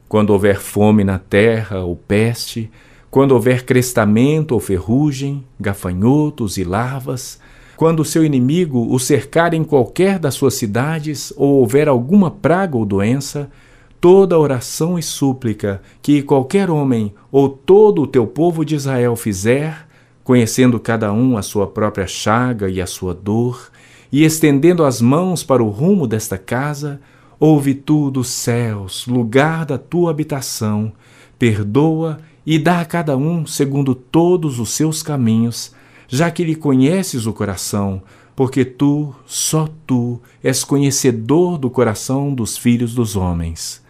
Quando 0.08 0.30
houver 0.30 0.60
fome 0.60 1.02
na 1.02 1.18
terra 1.18 1.80
ou 1.80 1.96
peste, 1.96 2.70
quando 3.10 3.32
houver 3.32 3.64
crestamento 3.64 4.52
ou 4.52 4.60
ferrugem, 4.60 5.44
gafanhotos 5.58 6.58
e 6.58 6.64
larvas, 6.64 7.40
quando 7.76 8.00
o 8.00 8.04
seu 8.04 8.24
inimigo 8.24 8.92
o 8.92 8.98
cercar 8.98 9.54
em 9.54 9.64
qualquer 9.64 10.18
das 10.18 10.34
suas 10.34 10.54
cidades 10.54 11.32
ou 11.36 11.60
houver 11.60 11.88
alguma 11.88 12.30
praga 12.30 12.76
ou 12.76 12.84
doença, 12.84 13.50
toda 14.00 14.38
oração 14.38 14.98
e 14.98 15.02
súplica 15.02 15.82
que 16.02 16.22
qualquer 16.22 16.70
homem 16.70 17.14
ou 17.30 17.48
todo 17.48 18.02
o 18.02 18.06
teu 18.06 18.26
povo 18.26 18.64
de 18.64 18.74
Israel 18.74 19.16
fizer, 19.16 19.86
conhecendo 20.22 20.78
cada 20.78 21.12
um 21.12 21.36
a 21.36 21.42
sua 21.42 21.66
própria 21.66 22.06
chaga 22.06 22.68
e 22.68 22.80
a 22.80 22.86
sua 22.86 23.14
dor, 23.14 23.70
e 24.10 24.24
estendendo 24.24 24.84
as 24.84 25.00
mãos 25.00 25.42
para 25.42 25.62
o 25.62 25.68
rumo 25.68 26.06
desta 26.06 26.38
casa, 26.38 27.00
ouve 27.38 27.74
tu 27.74 28.10
dos 28.10 28.28
céus, 28.28 29.06
lugar 29.06 29.66
da 29.66 29.78
tua 29.78 30.10
habitação, 30.10 30.92
perdoa 31.38 32.18
e 32.44 32.58
dá 32.58 32.80
a 32.80 32.84
cada 32.84 33.16
um 33.16 33.46
segundo 33.46 33.94
todos 33.94 34.58
os 34.58 34.70
seus 34.70 35.02
caminhos, 35.02 35.74
já 36.08 36.30
que 36.30 36.44
lhe 36.44 36.54
conheces 36.54 37.26
o 37.26 37.32
coração, 37.32 38.02
porque 38.36 38.64
tu, 38.64 39.14
só 39.26 39.68
tu, 39.86 40.20
és 40.42 40.62
conhecedor 40.62 41.58
do 41.58 41.70
coração 41.70 42.32
dos 42.34 42.56
filhos 42.56 42.94
dos 42.94 43.16
homens, 43.16 43.82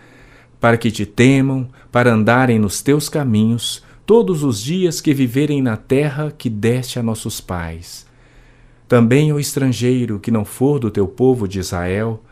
para 0.61 0.77
que 0.77 0.91
te 0.91 1.07
temam, 1.07 1.69
para 1.93 2.13
andarem 2.13 2.59
nos 2.59 2.83
teus 2.83 3.09
caminhos, 3.09 3.83
todos 4.05 4.45
os 4.45 4.63
dias 4.63 5.01
que 5.01 5.13
viverem 5.13 5.61
na 5.61 5.77
terra 5.77 6.33
que 6.37 6.49
deste 6.49 6.99
a 6.99 7.03
nossos 7.03 7.41
pais. 7.41 8.07
Também 8.89 9.33
o 9.33 9.41
estrangeiro 9.41 10.21
que 10.21 10.31
não 10.31 10.45
for 10.45 10.79
do 10.79 10.91
teu 10.91 11.09
povo 11.09 11.49
de 11.49 11.59
Israel, 11.59 12.23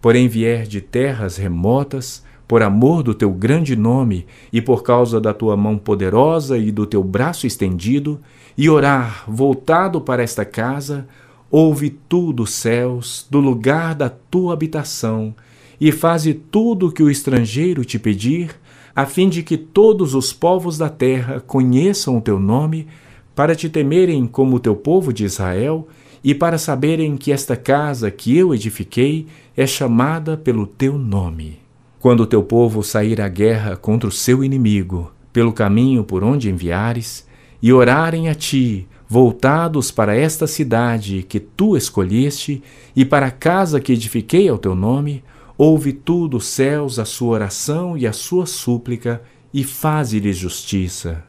porém 0.00 0.26
vier 0.28 0.66
de 0.66 0.80
terras 0.80 1.36
remotas, 1.36 2.24
por 2.48 2.64
amor 2.64 3.04
do 3.04 3.14
teu 3.14 3.30
grande 3.30 3.76
nome 3.76 4.26
e 4.52 4.60
por 4.60 4.82
causa 4.82 5.20
da 5.20 5.32
tua 5.32 5.56
mão 5.56 5.78
poderosa 5.78 6.58
e 6.58 6.72
do 6.72 6.84
teu 6.84 7.04
braço 7.04 7.46
estendido, 7.46 8.20
e 8.58 8.68
orar 8.68 9.22
voltado 9.28 10.00
para 10.00 10.20
esta 10.20 10.44
casa, 10.44 11.06
ouve 11.48 11.90
tu 11.90 12.32
dos 12.32 12.50
céus, 12.50 13.24
do 13.30 13.38
lugar 13.38 13.94
da 13.94 14.08
tua 14.08 14.52
habitação, 14.52 15.32
e 15.80 15.90
faze 15.90 16.34
tudo 16.34 16.88
o 16.88 16.92
que 16.92 17.02
o 17.02 17.10
estrangeiro 17.10 17.84
te 17.84 17.98
pedir, 17.98 18.54
a 18.94 19.06
fim 19.06 19.28
de 19.28 19.42
que 19.42 19.56
todos 19.56 20.14
os 20.14 20.32
povos 20.32 20.76
da 20.76 20.88
terra 20.88 21.40
conheçam 21.40 22.18
o 22.18 22.20
teu 22.20 22.38
nome, 22.38 22.86
para 23.34 23.54
te 23.54 23.68
temerem 23.68 24.26
como 24.26 24.56
o 24.56 24.60
teu 24.60 24.76
povo 24.76 25.12
de 25.12 25.24
Israel, 25.24 25.88
e 26.22 26.34
para 26.34 26.58
saberem 26.58 27.16
que 27.16 27.32
esta 27.32 27.56
casa 27.56 28.10
que 28.10 28.36
eu 28.36 28.54
edifiquei 28.54 29.26
é 29.56 29.66
chamada 29.66 30.36
pelo 30.36 30.66
teu 30.66 30.98
nome. 30.98 31.58
Quando 31.98 32.20
o 32.20 32.26
teu 32.26 32.42
povo 32.42 32.82
sair 32.82 33.20
à 33.20 33.28
guerra 33.28 33.76
contra 33.76 34.08
o 34.08 34.12
seu 34.12 34.44
inimigo, 34.44 35.10
pelo 35.32 35.52
caminho 35.52 36.04
por 36.04 36.22
onde 36.22 36.50
enviares, 36.50 37.26
e 37.62 37.72
orarem 37.72 38.28
a 38.28 38.34
ti, 38.34 38.86
voltados 39.08 39.90
para 39.90 40.14
esta 40.14 40.46
cidade 40.46 41.22
que 41.22 41.40
tu 41.40 41.76
escolheste 41.76 42.62
e 42.94 43.04
para 43.04 43.26
a 43.26 43.30
casa 43.30 43.80
que 43.80 43.92
edifiquei 43.92 44.48
ao 44.48 44.58
teu 44.58 44.74
nome, 44.74 45.22
ouve 45.62 45.92
tu 45.92 46.26
dos 46.26 46.46
céus 46.46 46.98
a 46.98 47.04
sua 47.04 47.32
oração 47.32 47.94
e 47.94 48.06
a 48.06 48.14
sua 48.14 48.46
súplica 48.46 49.20
e 49.52 49.62
faze-lhes 49.62 50.34
justiça. 50.34 51.22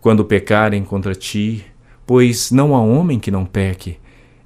Quando 0.00 0.24
pecarem 0.24 0.82
contra 0.82 1.14
ti, 1.14 1.62
pois 2.06 2.50
não 2.50 2.74
há 2.74 2.80
homem 2.80 3.20
que 3.20 3.30
não 3.30 3.44
peque, 3.44 3.98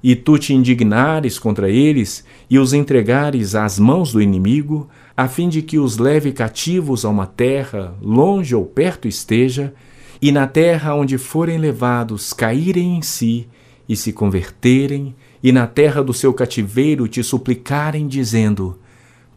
e 0.03 0.17
tu 0.17 0.37
te 0.37 0.53
indignares 0.53 1.39
contra 1.39 1.69
eles 1.69 2.25
e 2.49 2.59
os 2.59 2.73
entregares 2.73 3.55
às 3.55 3.79
mãos 3.79 4.11
do 4.11 4.21
inimigo, 4.21 4.89
a 5.15 5.29
fim 5.29 5.47
de 5.47 5.61
que 5.61 5.79
os 5.79 5.97
leve 5.97 6.33
cativos 6.33 7.05
a 7.05 7.09
uma 7.09 7.25
terra, 7.25 7.95
longe 8.01 8.53
ou 8.53 8.65
perto 8.65 9.07
esteja, 9.07 9.73
e 10.21 10.29
na 10.29 10.45
terra 10.45 10.93
onde 10.93 11.17
forem 11.17 11.57
levados 11.57 12.33
caírem 12.33 12.97
em 12.97 13.01
si 13.01 13.47
e 13.87 13.95
se 13.95 14.11
converterem, 14.11 15.15
e 15.41 15.53
na 15.53 15.65
terra 15.65 16.03
do 16.03 16.13
seu 16.13 16.33
cativeiro 16.33 17.07
te 17.07 17.23
suplicarem, 17.23 18.05
dizendo: 18.05 18.77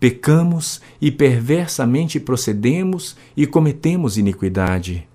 Pecamos 0.02 0.80
e 1.00 1.12
perversamente 1.12 2.18
procedemos 2.18 3.16
e 3.36 3.46
cometemos 3.46 4.18
iniquidade. 4.18 5.06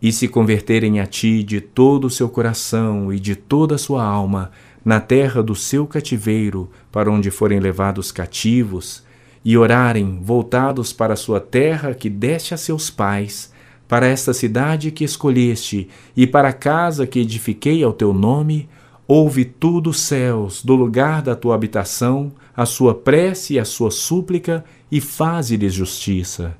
E 0.00 0.10
se 0.10 0.26
converterem 0.26 1.00
a 1.00 1.06
ti 1.06 1.42
de 1.42 1.60
todo 1.60 2.06
o 2.06 2.10
seu 2.10 2.30
coração 2.30 3.12
e 3.12 3.20
de 3.20 3.36
toda 3.36 3.74
a 3.74 3.78
sua 3.78 4.02
alma, 4.02 4.50
na 4.82 5.00
terra 5.00 5.42
do 5.42 5.54
seu 5.54 5.86
cativeiro, 5.86 6.70
para 6.90 7.12
onde 7.12 7.30
forem 7.30 7.60
levados 7.60 8.10
cativos, 8.10 9.04
e 9.44 9.54
orarem 9.54 10.22
voltados 10.22 10.94
para 10.94 11.12
a 11.12 11.16
sua 11.16 11.38
terra 11.38 11.92
que 11.92 12.08
deste 12.08 12.54
a 12.54 12.56
seus 12.56 12.88
pais, 12.88 13.52
para 13.86 14.06
esta 14.06 14.32
cidade 14.32 14.90
que 14.90 15.04
escolheste 15.04 15.90
e 16.16 16.26
para 16.26 16.48
a 16.48 16.54
casa 16.54 17.06
que 17.06 17.20
edifiquei 17.20 17.84
ao 17.84 17.92
teu 17.92 18.14
nome, 18.14 18.66
ouve 19.12 19.44
tu 19.44 19.80
dos 19.80 20.00
céus, 20.00 20.64
do 20.64 20.74
lugar 20.74 21.22
da 21.22 21.34
tua 21.34 21.54
habitação, 21.54 22.32
a 22.56 22.64
sua 22.64 22.94
prece 22.94 23.54
e 23.54 23.58
a 23.58 23.64
sua 23.64 23.90
súplica, 23.90 24.64
e 24.90 25.00
faze-lhes 25.00 25.72
justiça 25.72 26.56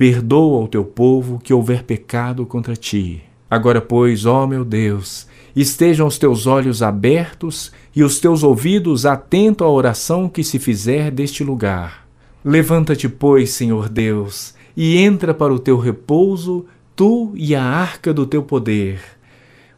perdoa 0.00 0.64
o 0.64 0.66
teu 0.66 0.82
povo 0.82 1.38
que 1.38 1.52
houver 1.52 1.82
pecado 1.82 2.46
contra 2.46 2.74
ti. 2.74 3.22
Agora, 3.50 3.82
pois, 3.82 4.24
ó 4.24 4.46
meu 4.46 4.64
Deus, 4.64 5.26
estejam 5.54 6.06
os 6.06 6.16
teus 6.16 6.46
olhos 6.46 6.82
abertos 6.82 7.70
e 7.94 8.02
os 8.02 8.18
teus 8.18 8.42
ouvidos 8.42 9.04
atentos 9.04 9.66
à 9.66 9.68
oração 9.68 10.26
que 10.26 10.42
se 10.42 10.58
fizer 10.58 11.10
deste 11.10 11.44
lugar. 11.44 12.08
Levanta-te, 12.42 13.10
pois, 13.10 13.50
Senhor 13.50 13.90
Deus, 13.90 14.54
e 14.74 14.96
entra 14.96 15.34
para 15.34 15.52
o 15.52 15.58
teu 15.58 15.76
repouso, 15.76 16.64
tu 16.96 17.32
e 17.34 17.54
a 17.54 17.62
arca 17.62 18.14
do 18.14 18.24
teu 18.24 18.42
poder. 18.42 19.02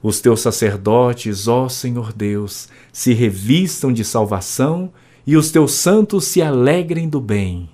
Os 0.03 0.21
teus 0.21 0.41
sacerdotes, 0.41 1.47
ó 1.47 1.69
Senhor 1.69 2.12
Deus, 2.12 2.69
se 2.93 3.12
revistam 3.12 3.93
de 3.93 4.05
salvação 4.05 4.93
e 5.27 5.37
os 5.37 5.53
teus 5.53 5.73
santos 5.73 6.25
se 6.25 6.43
alegrem 6.43 7.09
do 7.09 7.21
bem. 7.21 7.71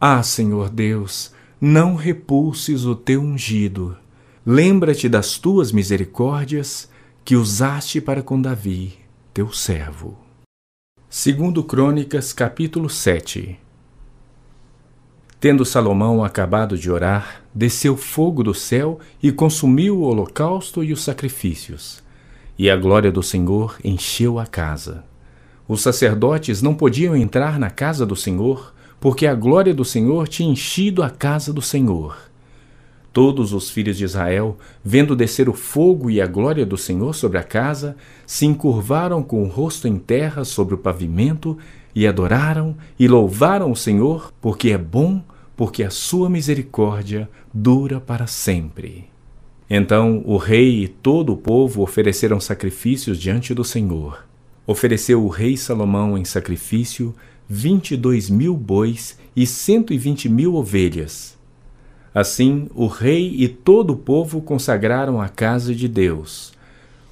Ah, 0.00 0.22
Senhor 0.22 0.70
Deus, 0.70 1.32
não 1.60 1.96
repulses 1.96 2.84
o 2.84 2.94
teu 2.94 3.20
ungido. 3.20 3.96
Lembra-te 4.46 5.08
das 5.08 5.36
tuas 5.36 5.72
misericórdias 5.72 6.88
que 7.24 7.34
usaste 7.34 8.00
para 8.00 8.22
com 8.22 8.40
Davi, 8.40 8.94
teu 9.34 9.52
servo. 9.52 10.16
Segundo 11.10 11.64
Crônicas, 11.64 12.32
capítulo 12.32 12.88
7 12.88 13.58
Tendo 15.40 15.64
Salomão 15.64 16.24
acabado 16.24 16.76
de 16.76 16.90
orar, 16.90 17.42
desceu 17.54 17.96
fogo 17.96 18.42
do 18.42 18.52
céu 18.52 18.98
e 19.22 19.30
consumiu 19.30 19.98
o 19.98 20.02
holocausto 20.02 20.82
e 20.82 20.92
os 20.92 21.04
sacrifícios. 21.04 22.02
E 22.58 22.68
a 22.68 22.76
glória 22.76 23.12
do 23.12 23.22
Senhor 23.22 23.78
encheu 23.84 24.40
a 24.40 24.46
casa. 24.46 25.04
Os 25.68 25.80
sacerdotes 25.80 26.60
não 26.60 26.74
podiam 26.74 27.14
entrar 27.14 27.56
na 27.56 27.70
casa 27.70 28.04
do 28.04 28.16
Senhor, 28.16 28.74
porque 28.98 29.28
a 29.28 29.34
glória 29.34 29.72
do 29.72 29.84
Senhor 29.84 30.26
tinha 30.26 30.50
enchido 30.50 31.04
a 31.04 31.10
casa 31.10 31.52
do 31.52 31.62
Senhor. 31.62 32.16
Todos 33.12 33.52
os 33.52 33.70
filhos 33.70 33.96
de 33.96 34.04
Israel, 34.04 34.58
vendo 34.84 35.14
descer 35.14 35.48
o 35.48 35.52
fogo 35.52 36.10
e 36.10 36.20
a 36.20 36.26
glória 36.26 36.66
do 36.66 36.76
Senhor 36.76 37.14
sobre 37.14 37.38
a 37.38 37.44
casa, 37.44 37.96
se 38.26 38.44
encurvaram 38.44 39.22
com 39.22 39.44
o 39.44 39.48
rosto 39.48 39.86
em 39.86 39.98
terra 39.98 40.44
sobre 40.44 40.74
o 40.74 40.78
pavimento 40.78 41.56
e 41.98 42.06
adoraram 42.06 42.76
e 42.96 43.08
louvaram 43.08 43.72
o 43.72 43.76
Senhor, 43.76 44.32
porque 44.40 44.70
é 44.70 44.78
bom, 44.78 45.20
porque 45.56 45.82
a 45.82 45.90
sua 45.90 46.30
misericórdia 46.30 47.28
dura 47.52 47.98
para 47.98 48.28
sempre. 48.28 49.06
Então 49.68 50.22
o 50.24 50.36
rei 50.36 50.84
e 50.84 50.86
todo 50.86 51.32
o 51.32 51.36
povo 51.36 51.82
ofereceram 51.82 52.38
sacrifícios 52.38 53.18
diante 53.18 53.52
do 53.52 53.64
Senhor. 53.64 54.24
Ofereceu 54.64 55.24
o 55.24 55.28
rei 55.28 55.56
Salomão 55.56 56.16
em 56.16 56.24
sacrifício 56.24 57.12
vinte 57.48 57.94
e 57.94 57.96
dois 57.96 58.30
mil 58.30 58.56
bois 58.56 59.18
e 59.34 59.44
cento 59.44 59.92
e 59.92 59.98
vinte 59.98 60.28
mil 60.28 60.54
ovelhas. 60.54 61.36
Assim, 62.14 62.68
o 62.76 62.86
rei 62.86 63.34
e 63.38 63.48
todo 63.48 63.94
o 63.94 63.96
povo 63.96 64.40
consagraram 64.40 65.20
a 65.20 65.28
casa 65.28 65.74
de 65.74 65.88
Deus. 65.88 66.52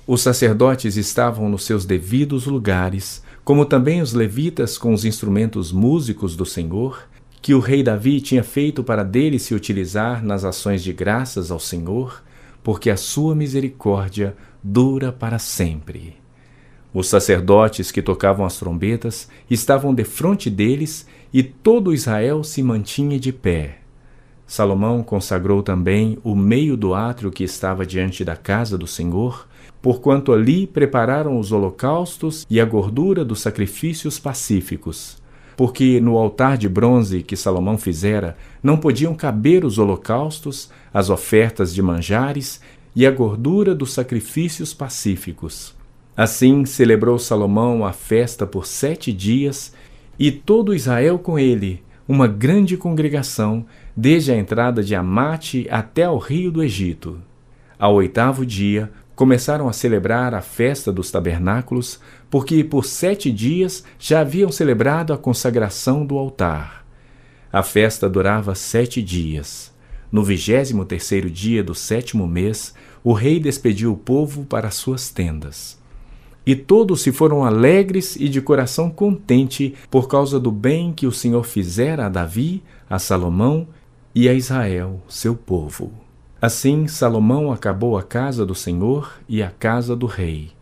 Os 0.07 0.23
sacerdotes 0.23 0.97
estavam 0.97 1.49
nos 1.49 1.65
seus 1.65 1.85
devidos 1.85 2.47
lugares, 2.47 3.21
como 3.47 3.65
também 3.65 4.03
os 4.03 4.13
levitas 4.13 4.77
com 4.77 4.93
os 4.93 5.05
instrumentos 5.05 5.71
músicos 5.71 6.35
do 6.35 6.45
Senhor, 6.45 7.07
que 7.41 7.55
o 7.55 7.61
rei 7.61 7.81
Davi 7.81 8.21
tinha 8.21 8.43
feito 8.43 8.83
para 8.83 9.05
dele 9.05 9.39
se 9.39 9.55
utilizar 9.55 10.21
nas 10.21 10.45
ações 10.45 10.83
de 10.83 10.93
graças 10.93 11.53
ao 11.53 11.61
Senhor, 11.61 12.25
porque 12.61 12.91
a 12.91 12.97
sua 12.97 13.37
misericórdia 13.37 14.37
dura 14.61 15.13
para 15.13 15.39
sempre. 15.39 16.17
Os 16.93 17.07
sacerdotes 17.07 17.93
que 17.93 18.03
tocavam 18.03 18.45
as 18.45 18.59
trombetas 18.59 19.29
estavam 19.49 19.95
defronte 19.95 20.51
deles 20.51 21.07
e 21.33 21.41
todo 21.45 21.95
Israel 21.95 22.43
se 22.43 22.65
mantinha 22.65 23.17
de 23.17 23.33
pé. 23.33 23.79
Salomão 24.45 25.05
consagrou 25.05 25.63
também 25.63 26.19
o 26.25 26.35
meio 26.35 26.77
do 26.77 26.95
átrio 26.95 27.31
que 27.31 27.45
estava 27.45 27.87
diante 27.87 28.25
da 28.25 28.35
casa 28.35 28.77
do 28.77 28.89
Senhor, 28.89 29.47
porquanto 29.81 30.33
ali 30.33 30.67
prepararam 30.67 31.39
os 31.39 31.53
holocaustos 31.53 32.47
e 32.49 32.61
a 32.61 32.65
gordura 32.65 33.25
dos 33.25 33.41
sacrifícios 33.41 34.19
pacíficos. 34.19 35.19
Porque 35.57 36.01
no 36.01 36.19
altar 36.19 36.59
de 36.59 36.69
bronze 36.69 37.23
que 37.23 37.37
Salomão 37.37 37.79
fizera, 37.79 38.37
não 38.63 38.77
podiam 38.77 39.15
caber 39.15 39.65
os 39.65 39.79
holocaustos, 39.79 40.71
as 40.93 41.09
ofertas 41.09 41.73
de 41.75 41.81
manjares 41.81 42.61
e 42.95 43.07
a 43.07 43.11
gordura 43.11 43.75
dos 43.75 43.93
sacrifícios 43.93 44.75
pacíficos. 44.75 45.75
Assim 46.17 46.65
celebrou 46.65 47.19
Salomão 47.19 47.85
a 47.85 47.93
festa 47.93 48.47
por 48.47 48.67
sete 48.67 49.13
dias, 49.13 49.75
e 50.19 50.33
todo 50.33 50.75
Israel 50.75 51.19
com 51.19 51.39
ele, 51.39 51.83
uma 52.09 52.27
grande 52.27 52.77
congregação, 52.77 53.67
desde 53.95 54.33
a 54.33 54.37
entrada 54.37 54.83
de 54.83 54.95
Amate 54.95 55.67
até 55.71 56.05
ao 56.05 56.17
rio 56.17 56.51
do 56.51 56.63
Egito. 56.63 57.21
Ao 57.79 57.95
oitavo 57.95 58.47
dia, 58.47 58.91
começaram 59.17 59.67
a 59.67 59.73
celebrar 59.73 60.35
a 60.35 60.43
festa 60.43 60.93
dos 60.93 61.11
tabernáculos, 61.11 61.99
porque 62.31 62.63
por 62.63 62.85
sete 62.85 63.33
dias 63.33 63.83
já 63.99 64.21
haviam 64.21 64.53
celebrado 64.53 65.15
a 65.15 65.19
consagração 65.19 66.05
do 66.05 66.19
altar. 66.19 66.87
A 67.51 67.63
festa 67.63 68.11
durava 68.11 68.55
sete 68.55 69.03
dias. 69.03 69.75
No 70.13 70.23
vigésimo 70.23 70.85
terceiro 70.85 71.31
dia 71.31 71.65
do 71.65 71.75
sétimo 71.75 72.29
mês, 72.29 72.75
o 73.03 73.15
rei 73.15 73.41
despediu 73.41 73.93
o 73.93 73.97
povo 73.97 74.45
para 74.45 74.71
suas 74.71 75.09
tendas. 75.09 75.79
E 76.45 76.55
todos 76.55 77.01
se 77.01 77.11
foram 77.11 77.43
alegres 77.43 78.17
e 78.17 78.29
de 78.29 78.41
coração 78.41 78.91
contente 78.91 79.75
por 79.91 80.09
causa 80.09 80.39
do 80.39 80.53
bem 80.53 80.93
que 80.93 81.07
o 81.07 81.13
Senhor 81.13 81.45
fizera 81.45 82.07
a 82.07 82.09
Davi, 82.09 82.63
a 82.89 82.99
Salomão 82.99 83.67
e 84.15 84.29
a 84.29 84.35
Israel, 84.35 85.01
seu 85.09 85.35
povo. 85.35 86.06
Assim 86.47 86.87
Salomão 86.87 87.51
acabou 87.51 87.99
a 87.99 88.05
casa 88.05 88.47
do 88.47 88.55
Senhor 88.55 89.15
e 89.29 89.43
a 89.43 89.51
casa 89.51 89.97
do 89.97 90.07
rei. 90.07 90.53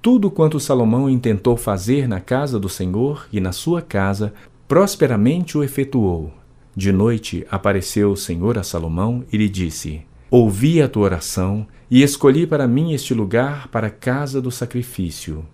Tudo 0.00 0.30
quanto 0.30 0.58
Salomão 0.58 1.06
intentou 1.06 1.54
fazer 1.54 2.08
na 2.08 2.18
casa 2.18 2.58
do 2.58 2.66
Senhor 2.66 3.26
e 3.30 3.38
na 3.38 3.52
sua 3.52 3.82
casa, 3.82 4.32
prosperamente 4.66 5.58
o 5.58 5.62
efetuou. 5.62 6.32
De 6.74 6.90
noite 6.90 7.46
apareceu 7.50 8.10
o 8.10 8.16
Senhor 8.16 8.56
a 8.56 8.62
Salomão 8.62 9.22
e 9.30 9.36
lhe 9.36 9.50
disse: 9.50 10.00
Ouvi 10.30 10.80
a 10.80 10.88
tua 10.88 11.02
oração 11.02 11.66
e 11.90 12.02
escolhi 12.02 12.46
para 12.46 12.66
mim 12.66 12.94
este 12.94 13.12
lugar 13.12 13.68
para 13.68 13.88
a 13.88 13.90
casa 13.90 14.40
do 14.40 14.50
sacrifício. 14.50 15.44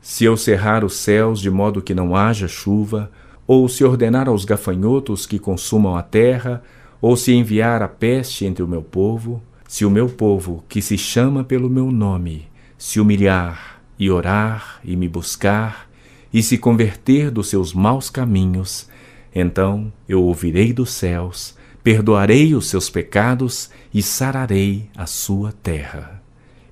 Se 0.00 0.24
eu 0.24 0.38
cerrar 0.38 0.86
os 0.86 0.96
céus 0.96 1.38
de 1.38 1.50
modo 1.50 1.82
que 1.82 1.94
não 1.94 2.16
haja 2.16 2.48
chuva, 2.48 3.10
ou 3.46 3.68
se 3.68 3.84
ordenar 3.84 4.26
aos 4.26 4.46
gafanhotos 4.46 5.26
que 5.26 5.38
consumam 5.38 5.98
a 5.98 6.02
terra, 6.02 6.62
ou 7.02 7.16
se 7.16 7.32
enviar 7.32 7.82
a 7.82 7.88
peste 7.88 8.46
entre 8.46 8.62
o 8.62 8.68
meu 8.68 8.80
povo, 8.80 9.42
se 9.66 9.84
o 9.84 9.90
meu 9.90 10.08
povo, 10.08 10.64
que 10.68 10.80
se 10.80 10.96
chama 10.96 11.42
pelo 11.42 11.68
meu 11.68 11.90
nome, 11.90 12.46
se 12.78 13.00
humilhar 13.00 13.82
e 13.98 14.08
orar 14.08 14.80
e 14.84 14.94
me 14.94 15.08
buscar, 15.08 15.90
e 16.32 16.42
se 16.42 16.56
converter 16.56 17.28
dos 17.30 17.48
seus 17.48 17.74
maus 17.74 18.08
caminhos, 18.08 18.88
então 19.34 19.92
eu 20.08 20.22
ouvirei 20.22 20.72
dos 20.72 20.92
céus, 20.92 21.56
perdoarei 21.82 22.54
os 22.54 22.66
seus 22.66 22.88
pecados 22.88 23.68
e 23.92 24.00
sararei 24.00 24.88
a 24.96 25.04
sua 25.04 25.52
terra. 25.52 26.22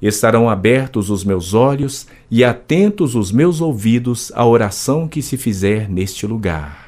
Estarão 0.01 0.49
abertos 0.49 1.11
os 1.11 1.25
meus 1.25 1.53
olhos 1.53 2.07
e 2.31 2.45
atentos 2.45 3.17
os 3.17 3.33
meus 3.33 3.61
ouvidos 3.61 4.31
à 4.35 4.47
oração 4.47 5.09
que 5.09 5.21
se 5.21 5.37
fizer 5.37 5.91
neste 5.91 6.27
lugar 6.27 6.80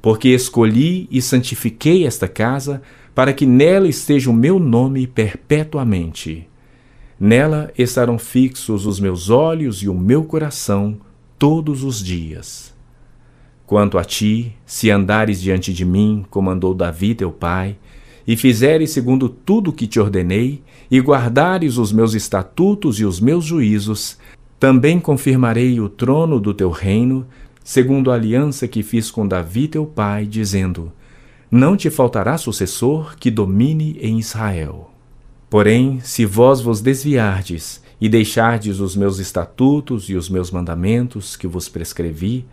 porque 0.00 0.28
escolhi 0.28 1.08
e 1.10 1.20
santifiquei 1.20 2.06
esta 2.06 2.28
casa 2.28 2.82
para 3.14 3.32
que 3.32 3.44
nela 3.44 3.88
esteja 3.88 4.30
o 4.30 4.34
meu 4.34 4.58
nome 4.58 5.06
perpetuamente. 5.06 6.48
Nela 7.18 7.72
estarão 7.76 8.16
fixos 8.16 8.86
os 8.86 9.00
meus 9.00 9.28
olhos 9.28 9.82
e 9.82 9.88
o 9.88 9.94
meu 9.94 10.22
coração 10.22 10.96
todos 11.36 11.82
os 11.82 12.02
dias. 12.02 12.72
Quanto 13.66 13.98
a 13.98 14.04
ti, 14.04 14.54
se 14.64 14.90
andares 14.90 15.40
diante 15.40 15.74
de 15.74 15.84
mim, 15.84 16.24
como 16.30 16.48
andou 16.48 16.72
Davi 16.72 17.14
teu 17.14 17.32
pai, 17.32 17.76
e 18.26 18.36
fizeres 18.36 18.90
segundo 18.90 19.28
tudo 19.28 19.70
o 19.70 19.72
que 19.72 19.86
te 19.86 19.98
ordenei, 19.98 20.62
e 20.90 21.00
guardares 21.00 21.76
os 21.76 21.92
meus 21.92 22.14
estatutos 22.14 23.00
e 23.00 23.04
os 23.04 23.20
meus 23.20 23.44
juízos, 23.44 24.16
também 24.60 24.98
confirmarei 24.98 25.80
o 25.80 25.88
trono 25.88 26.40
do 26.40 26.54
teu 26.54 26.70
reino 26.70 27.26
segundo 27.68 28.10
a 28.10 28.14
aliança 28.14 28.66
que 28.66 28.82
fiz 28.82 29.10
com 29.10 29.28
Davi 29.28 29.68
teu 29.68 29.84
pai, 29.84 30.24
dizendo: 30.24 30.90
Não 31.50 31.76
te 31.76 31.90
faltará 31.90 32.38
sucessor 32.38 33.14
que 33.18 33.30
domine 33.30 33.98
em 34.00 34.18
Israel. 34.18 34.90
Porém, 35.50 36.00
se 36.00 36.24
vós 36.24 36.62
vos 36.62 36.80
desviardes 36.80 37.82
e 38.00 38.08
deixardes 38.08 38.80
os 38.80 38.96
meus 38.96 39.18
estatutos 39.18 40.08
e 40.08 40.14
os 40.14 40.30
meus 40.30 40.50
mandamentos 40.50 41.36
que 41.36 41.46
vos 41.46 41.68
prescrevi, 41.68 42.46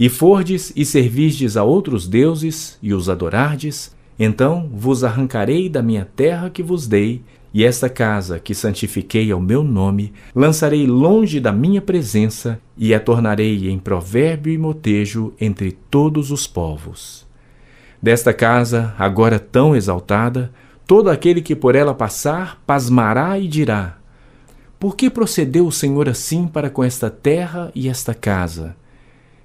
e 0.00 0.08
fordes 0.08 0.72
e 0.74 0.86
servisdes 0.86 1.54
a 1.58 1.62
outros 1.62 2.08
deuses 2.08 2.78
e 2.82 2.94
os 2.94 3.10
adorardes, 3.10 3.94
então 4.18 4.70
vos 4.72 5.04
arrancarei 5.04 5.68
da 5.68 5.82
minha 5.82 6.08
terra 6.16 6.48
que 6.48 6.62
vos 6.62 6.86
dei, 6.86 7.20
e 7.54 7.64
esta 7.64 7.88
casa 7.88 8.38
que 8.38 8.54
santifiquei 8.54 9.30
ao 9.30 9.40
meu 9.40 9.62
nome, 9.62 10.12
lançarei 10.34 10.86
longe 10.86 11.38
da 11.38 11.52
minha 11.52 11.82
presença 11.82 12.58
e 12.78 12.94
a 12.94 13.00
tornarei 13.00 13.68
em 13.68 13.78
provérbio 13.78 14.52
e 14.52 14.56
motejo 14.56 15.34
entre 15.38 15.72
todos 15.90 16.30
os 16.30 16.46
povos. 16.46 17.26
Desta 18.00 18.32
casa, 18.32 18.94
agora 18.98 19.38
tão 19.38 19.76
exaltada, 19.76 20.50
todo 20.86 21.10
aquele 21.10 21.42
que 21.42 21.54
por 21.54 21.74
ela 21.74 21.94
passar, 21.94 22.60
pasmará 22.66 23.38
e 23.38 23.46
dirá: 23.46 23.98
Por 24.80 24.96
que 24.96 25.10
procedeu 25.10 25.66
o 25.66 25.72
Senhor 25.72 26.08
assim 26.08 26.46
para 26.46 26.70
com 26.70 26.82
esta 26.82 27.10
terra 27.10 27.70
e 27.74 27.88
esta 27.88 28.14
casa? 28.14 28.74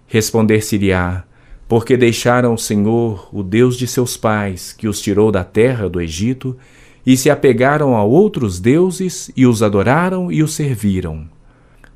Responder-se-lhe-á: 0.07 1.25
Porque 1.67 1.97
deixaram 1.97 2.53
o 2.53 2.57
Senhor, 2.57 3.27
o 3.33 3.43
Deus 3.43 3.75
de 3.75 3.85
seus 3.85 4.15
pais, 4.15 4.71
que 4.71 4.87
os 4.87 5.01
tirou 5.01 5.29
da 5.29 5.43
terra 5.43 5.89
do 5.89 5.99
Egito, 5.99 6.57
e 7.07 7.15
se 7.15 7.29
apegaram 7.29 7.95
a 7.95 8.03
outros 8.03 8.59
deuses 8.59 9.31
e 9.33 9.47
os 9.47 9.63
adoraram 9.63 10.29
e 10.29 10.43
os 10.43 10.53
serviram. 10.53 11.25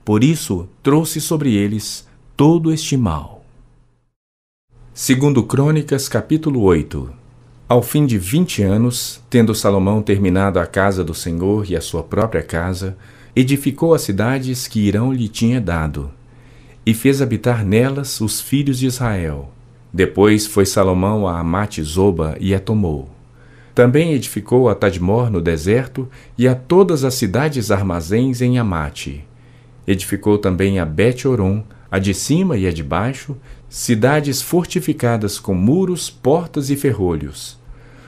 Por 0.06 0.24
isso 0.24 0.70
trouxe 0.82 1.20
sobre 1.20 1.54
eles 1.54 2.08
todo 2.38 2.72
este 2.72 2.96
mal. 2.96 3.44
Segundo 4.94 5.44
Crônicas, 5.44 6.08
capítulo 6.08 6.62
8. 6.62 7.12
Ao 7.68 7.82
fim 7.82 8.06
de 8.06 8.18
vinte 8.18 8.64
anos, 8.64 9.22
tendo 9.30 9.54
Salomão 9.54 10.02
terminado 10.02 10.58
a 10.60 10.66
casa 10.66 11.04
do 11.04 11.14
Senhor 11.14 11.70
e 11.70 11.76
a 11.76 11.82
sua 11.82 12.04
própria 12.04 12.42
casa, 12.42 12.96
edificou 13.36 13.94
as 13.94 14.04
cidades 14.04 14.66
que 14.66 14.80
Irão 14.80 15.12
lhe 15.12 15.28
tinha 15.28 15.60
dado, 15.60 16.10
e 16.86 16.94
fez 16.94 17.22
habitar 17.22 17.66
nelas 17.66 18.22
os 18.22 18.40
filhos 18.40 18.80
de 18.80 18.86
Israel. 18.86 19.52
Depois 19.92 20.48
foi 20.48 20.66
Salomão 20.66 21.28
a 21.28 21.38
Amate 21.38 21.84
Zoba 21.84 22.38
e 22.40 22.56
a 22.56 22.62
tomou. 22.62 23.10
Também 23.74 24.14
edificou 24.14 24.70
a 24.70 24.76
Tadmor 24.76 25.30
no 25.30 25.42
deserto 25.42 26.10
e 26.38 26.48
a 26.48 26.56
todas 26.56 27.04
as 27.04 27.14
cidades 27.14 27.72
armazéns 27.72 28.42
em 28.42 28.60
Amate. 28.60 29.26
Edificou 29.88 30.38
também 30.38 30.80
a 30.80 30.86
Bet-Oron, 30.86 31.64
a 31.90 32.00
de 32.00 32.14
cima 32.14 32.58
e 32.58 32.68
a 32.68 32.72
de 32.72 32.84
baixo, 32.84 33.36
cidades 33.70 34.42
fortificadas 34.42 35.40
com 35.40 35.54
muros, 35.54 36.10
portas 36.10 36.70
e 36.70 36.76
ferrolhos, 36.76 37.58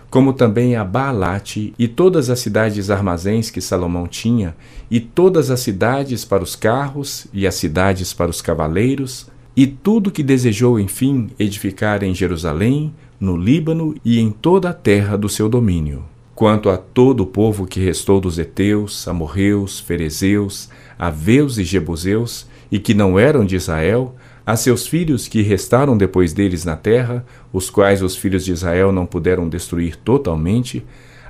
como 0.09 0.33
também 0.33 0.75
a 0.75 0.83
Baalate 0.83 1.73
e 1.79 1.87
todas 1.87 2.29
as 2.29 2.39
cidades 2.39 2.89
armazéns 2.89 3.49
que 3.49 3.61
Salomão 3.61 4.07
tinha, 4.07 4.55
e 4.91 4.99
todas 4.99 5.49
as 5.49 5.61
cidades 5.61 6.23
para 6.23 6.43
os 6.43 6.55
carros 6.55 7.27
e 7.33 7.47
as 7.47 7.55
cidades 7.55 8.13
para 8.13 8.29
os 8.29 8.41
cavaleiros, 8.41 9.27
e 9.55 9.67
tudo 9.67 10.11
que 10.11 10.23
desejou, 10.23 10.79
enfim, 10.79 11.29
edificar 11.37 12.03
em 12.03 12.13
Jerusalém, 12.13 12.93
no 13.23 13.37
Líbano 13.37 13.95
e 14.03 14.19
em 14.19 14.29
toda 14.29 14.71
a 14.71 14.73
terra 14.73 15.17
do 15.17 15.29
seu 15.29 15.47
domínio. 15.47 16.03
Quanto 16.35 16.69
a 16.69 16.75
todo 16.75 17.21
o 17.21 17.25
povo 17.25 17.65
que 17.65 17.79
restou 17.79 18.19
dos 18.19 18.37
heteus, 18.37 19.07
amorreus, 19.07 19.79
ferezeus, 19.79 20.67
aveus 20.99 21.57
e 21.57 21.63
jebuseus, 21.63 22.45
e 22.69 22.79
que 22.79 22.93
não 22.93 23.17
eram 23.17 23.45
de 23.45 23.55
Israel, 23.55 24.13
a 24.45 24.57
seus 24.57 24.85
filhos 24.85 25.25
que 25.25 25.41
restaram 25.41 25.95
depois 25.95 26.33
deles 26.33 26.65
na 26.65 26.75
terra, 26.75 27.25
os 27.53 27.69
quais 27.69 28.03
os 28.03 28.17
filhos 28.17 28.43
de 28.43 28.51
Israel 28.51 28.91
não 28.91 29.05
puderam 29.05 29.47
destruir 29.47 29.95
totalmente, 29.95 30.85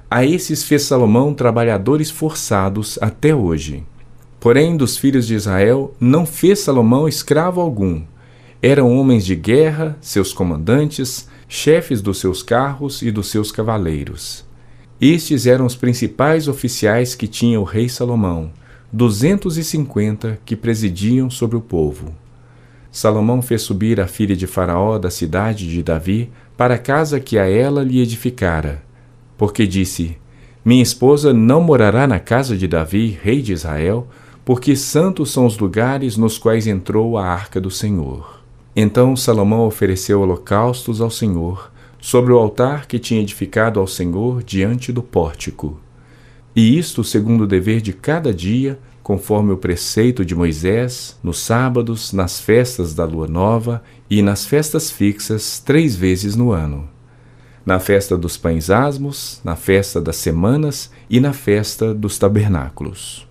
a 0.09 0.25
esses 0.25 0.63
fez 0.63 0.81
Salomão 0.81 1.31
trabalhadores 1.31 2.09
forçados 2.09 2.97
até 3.03 3.35
hoje. 3.35 3.83
Porém, 4.39 4.75
dos 4.75 4.97
filhos 4.97 5.27
de 5.27 5.35
Israel 5.35 5.93
não 5.99 6.25
fez 6.25 6.57
Salomão 6.57 7.07
escravo 7.07 7.61
algum. 7.61 8.01
Eram 8.63 8.97
homens 8.97 9.23
de 9.23 9.35
guerra, 9.35 9.95
seus 10.01 10.33
comandantes, 10.33 11.31
chefes 11.55 12.01
dos 12.01 12.17
seus 12.17 12.41
carros 12.41 13.03
e 13.03 13.11
dos 13.11 13.27
seus 13.27 13.51
cavaleiros. 13.51 14.43
Estes 14.99 15.45
eram 15.45 15.67
os 15.67 15.75
principais 15.75 16.47
oficiais 16.47 17.13
que 17.13 17.27
tinha 17.27 17.61
o 17.61 17.63
rei 17.63 17.87
Salomão, 17.87 18.51
duzentos 18.91 19.55
e 19.55 19.63
cinquenta 19.63 20.39
que 20.45 20.55
presidiam 20.55 21.29
sobre 21.29 21.55
o 21.55 21.61
povo. 21.61 22.11
Salomão 22.91 23.39
fez 23.39 23.61
subir 23.61 24.01
a 24.01 24.07
filha 24.07 24.35
de 24.35 24.47
Faraó 24.47 24.97
da 24.97 25.11
cidade 25.11 25.69
de 25.69 25.83
Davi 25.83 26.31
para 26.57 26.73
a 26.73 26.79
casa 26.79 27.19
que 27.19 27.37
a 27.37 27.47
ela 27.47 27.83
lhe 27.83 28.01
edificara, 28.01 28.81
porque 29.37 29.67
disse: 29.67 30.17
Minha 30.65 30.81
esposa 30.81 31.31
não 31.31 31.61
morará 31.61 32.07
na 32.07 32.19
casa 32.19 32.57
de 32.57 32.67
Davi, 32.67 33.15
rei 33.21 33.43
de 33.43 33.53
Israel, 33.53 34.07
porque 34.43 34.75
santos 34.75 35.31
são 35.31 35.45
os 35.45 35.59
lugares 35.59 36.17
nos 36.17 36.39
quais 36.39 36.65
entrou 36.65 37.15
a 37.15 37.27
arca 37.27 37.61
do 37.61 37.69
Senhor. 37.69 38.42
Então 38.75 39.15
Salomão 39.15 39.67
ofereceu 39.67 40.21
holocaustos 40.21 40.99
ao 40.99 41.11
Senhor 41.11 41.71
sobre 41.99 42.33
o 42.33 42.37
altar 42.37 42.87
que 42.87 42.97
tinha 42.97 43.21
edificado 43.21 43.79
ao 43.79 43.87
Senhor 43.87 44.43
diante 44.43 44.91
do 44.91 45.03
pórtico. 45.03 45.79
E 46.55 46.77
isto 46.77 47.03
segundo 47.03 47.45
o 47.45 47.47
dever 47.47 47.81
de 47.81 47.93
cada 47.93 48.33
dia, 48.33 48.79
conforme 49.01 49.51
o 49.51 49.57
preceito 49.57 50.25
de 50.25 50.35
Moisés, 50.35 51.17
nos 51.23 51.39
sábados, 51.39 52.13
nas 52.13 52.39
festas 52.39 52.93
da 52.93 53.05
lua 53.05 53.27
nova 53.27 53.83
e 54.09 54.21
nas 54.21 54.45
festas 54.45 54.89
fixas, 54.89 55.59
três 55.59 55.95
vezes 55.95 56.35
no 56.35 56.51
ano. 56.51 56.89
Na 57.65 57.79
festa 57.79 58.17
dos 58.17 58.37
pães 58.37 58.69
asmos, 58.69 59.39
na 59.43 59.55
festa 59.55 60.01
das 60.01 60.17
semanas 60.17 60.91
e 61.09 61.19
na 61.19 61.31
festa 61.31 61.93
dos 61.93 62.17
tabernáculos. 62.17 63.27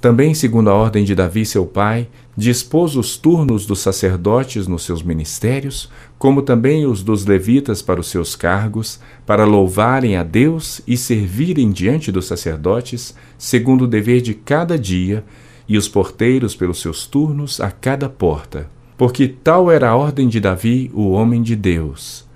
Também, 0.00 0.32
segundo 0.32 0.70
a 0.70 0.74
ordem 0.74 1.04
de 1.04 1.14
Davi, 1.14 1.44
seu 1.44 1.66
pai, 1.66 2.08
dispôs 2.34 2.96
os 2.96 3.18
turnos 3.18 3.66
dos 3.66 3.80
sacerdotes 3.80 4.66
nos 4.66 4.82
seus 4.82 5.02
ministérios, 5.02 5.90
como 6.18 6.40
também 6.40 6.86
os 6.86 7.02
dos 7.02 7.26
levitas 7.26 7.82
para 7.82 8.00
os 8.00 8.08
seus 8.08 8.34
cargos, 8.34 8.98
para 9.26 9.44
louvarem 9.44 10.16
a 10.16 10.22
Deus 10.22 10.80
e 10.86 10.96
servirem 10.96 11.70
diante 11.70 12.10
dos 12.10 12.24
sacerdotes, 12.26 13.14
segundo 13.36 13.82
o 13.82 13.86
dever 13.86 14.22
de 14.22 14.32
cada 14.32 14.78
dia, 14.78 15.22
e 15.68 15.76
os 15.76 15.86
porteiros 15.86 16.56
pelos 16.56 16.80
seus 16.80 17.06
turnos 17.06 17.60
a 17.60 17.70
cada 17.70 18.08
porta. 18.08 18.68
Porque 18.96 19.28
tal 19.28 19.70
era 19.70 19.90
a 19.90 19.96
ordem 19.96 20.28
de 20.28 20.40
Davi, 20.40 20.90
o 20.94 21.10
homem 21.10 21.42
de 21.42 21.54
Deus. 21.54 22.26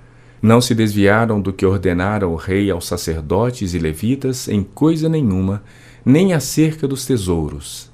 Não 0.40 0.60
se 0.60 0.74
desviaram 0.74 1.40
do 1.40 1.50
que 1.50 1.64
ordenara 1.64 2.28
o 2.28 2.36
rei 2.36 2.70
aos 2.70 2.86
sacerdotes 2.86 3.72
e 3.72 3.78
levitas 3.78 4.48
em 4.48 4.62
coisa 4.62 5.08
nenhuma, 5.08 5.62
nem 6.04 6.32
acerca 6.32 6.86
dos 6.86 7.06
tesouros. 7.06 7.90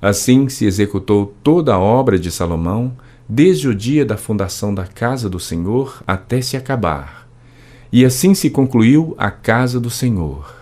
Assim 0.00 0.48
se 0.48 0.64
executou 0.64 1.34
toda 1.42 1.74
a 1.74 1.78
obra 1.78 2.18
de 2.18 2.30
Salomão, 2.30 2.96
desde 3.28 3.68
o 3.68 3.74
dia 3.74 4.04
da 4.04 4.16
fundação 4.16 4.74
da 4.74 4.86
casa 4.86 5.28
do 5.28 5.40
Senhor 5.40 6.02
até 6.06 6.40
se 6.40 6.56
acabar. 6.56 7.28
E 7.92 8.04
assim 8.04 8.34
se 8.34 8.50
concluiu 8.50 9.14
a 9.18 9.30
casa 9.30 9.80
do 9.80 9.90
Senhor. 9.90 10.54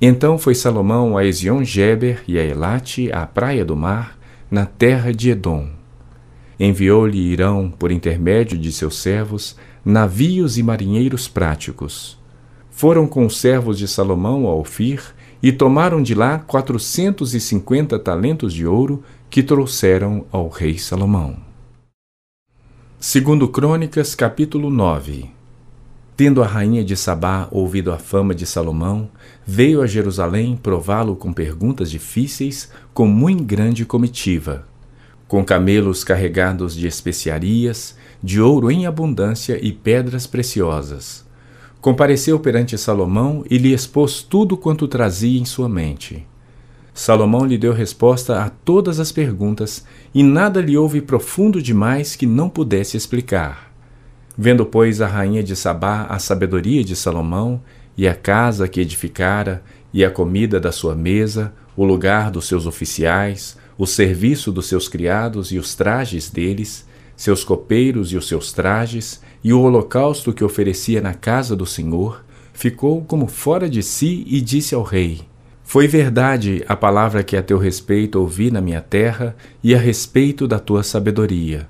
Então 0.00 0.38
foi 0.38 0.54
Salomão 0.54 1.16
a 1.16 1.24
Ezion-Geber 1.24 2.22
e 2.28 2.38
a 2.38 2.44
Elate, 2.44 3.10
à 3.10 3.26
praia 3.26 3.64
do 3.64 3.74
mar, 3.74 4.18
na 4.50 4.66
terra 4.66 5.12
de 5.12 5.30
Edom. 5.30 5.68
Enviou-lhe 6.58 7.18
Irão, 7.18 7.70
por 7.70 7.90
intermédio 7.90 8.58
de 8.58 8.70
seus 8.72 8.98
servos, 8.98 9.56
navios 9.84 10.58
e 10.58 10.62
marinheiros 10.62 11.26
práticos. 11.26 12.18
Foram 12.70 13.06
com 13.06 13.26
os 13.26 13.38
servos 13.40 13.78
de 13.78 13.88
Salomão 13.88 14.46
a 14.46 14.54
Ofir 14.54 15.02
e 15.42 15.52
tomaram 15.52 16.02
de 16.02 16.14
lá 16.14 16.38
quatrocentos 16.38 17.34
e 17.34 17.40
cinquenta 17.40 17.98
talentos 17.98 18.52
de 18.52 18.66
ouro 18.66 19.02
que 19.30 19.42
trouxeram 19.42 20.26
ao 20.32 20.48
rei 20.48 20.78
Salomão. 20.78 21.36
Segundo 22.98 23.48
Crônicas, 23.48 24.14
capítulo 24.14 24.70
9 24.70 25.30
Tendo 26.16 26.42
a 26.42 26.46
rainha 26.46 26.82
de 26.82 26.96
Sabá 26.96 27.46
ouvido 27.52 27.92
a 27.92 27.98
fama 27.98 28.34
de 28.34 28.44
Salomão, 28.44 29.08
veio 29.46 29.80
a 29.80 29.86
Jerusalém 29.86 30.56
prová-lo 30.56 31.14
com 31.14 31.32
perguntas 31.32 31.88
difíceis, 31.88 32.72
com 32.92 33.06
muito 33.06 33.44
grande 33.44 33.84
comitiva, 33.84 34.66
com 35.28 35.44
camelos 35.44 36.02
carregados 36.02 36.74
de 36.74 36.88
especiarias, 36.88 37.96
de 38.20 38.40
ouro 38.40 38.68
em 38.68 38.84
abundância 38.84 39.64
e 39.64 39.70
pedras 39.70 40.26
preciosas 40.26 41.27
compareceu 41.80 42.38
perante 42.40 42.76
Salomão 42.76 43.44
e 43.48 43.58
lhe 43.58 43.72
expôs 43.72 44.22
tudo 44.22 44.56
quanto 44.56 44.88
trazia 44.88 45.40
em 45.40 45.44
sua 45.44 45.68
mente. 45.68 46.26
Salomão 46.92 47.46
lhe 47.46 47.56
deu 47.56 47.72
resposta 47.72 48.42
a 48.42 48.50
todas 48.50 48.98
as 48.98 49.12
perguntas, 49.12 49.84
e 50.12 50.22
nada 50.22 50.60
lhe 50.60 50.76
houve 50.76 51.00
profundo 51.00 51.62
demais 51.62 52.16
que 52.16 52.26
não 52.26 52.48
pudesse 52.48 52.96
explicar. 52.96 53.72
Vendo, 54.36 54.66
pois, 54.66 55.00
a 55.00 55.06
rainha 55.06 55.42
de 55.42 55.54
Sabá 55.54 56.06
a 56.08 56.18
sabedoria 56.18 56.82
de 56.82 56.96
Salomão, 56.96 57.62
e 57.96 58.08
a 58.08 58.16
casa 58.16 58.66
que 58.66 58.80
edificara, 58.80 59.62
e 59.92 60.04
a 60.04 60.10
comida 60.10 60.58
da 60.58 60.72
sua 60.72 60.96
mesa, 60.96 61.52
o 61.76 61.84
lugar 61.84 62.32
dos 62.32 62.48
seus 62.48 62.66
oficiais, 62.66 63.56
o 63.78 63.86
serviço 63.86 64.50
dos 64.50 64.66
seus 64.66 64.88
criados 64.88 65.52
e 65.52 65.58
os 65.58 65.76
trajes 65.76 66.28
deles, 66.28 66.84
seus 67.18 67.42
copeiros 67.42 68.12
e 68.12 68.16
os 68.16 68.28
seus 68.28 68.52
trajes, 68.52 69.20
e 69.42 69.52
o 69.52 69.60
holocausto 69.60 70.32
que 70.32 70.44
oferecia 70.44 71.00
na 71.00 71.12
casa 71.12 71.56
do 71.56 71.66
Senhor, 71.66 72.24
ficou 72.52 73.02
como 73.02 73.26
fora 73.26 73.68
de 73.68 73.82
si 73.82 74.24
e 74.28 74.40
disse 74.40 74.72
ao 74.72 74.84
rei: 74.84 75.22
Foi 75.64 75.88
verdade 75.88 76.64
a 76.68 76.76
palavra 76.76 77.24
que 77.24 77.36
a 77.36 77.42
teu 77.42 77.58
respeito 77.58 78.20
ouvi 78.20 78.52
na 78.52 78.60
minha 78.60 78.80
terra 78.80 79.34
e 79.64 79.74
a 79.74 79.78
respeito 79.78 80.46
da 80.46 80.60
tua 80.60 80.84
sabedoria. 80.84 81.68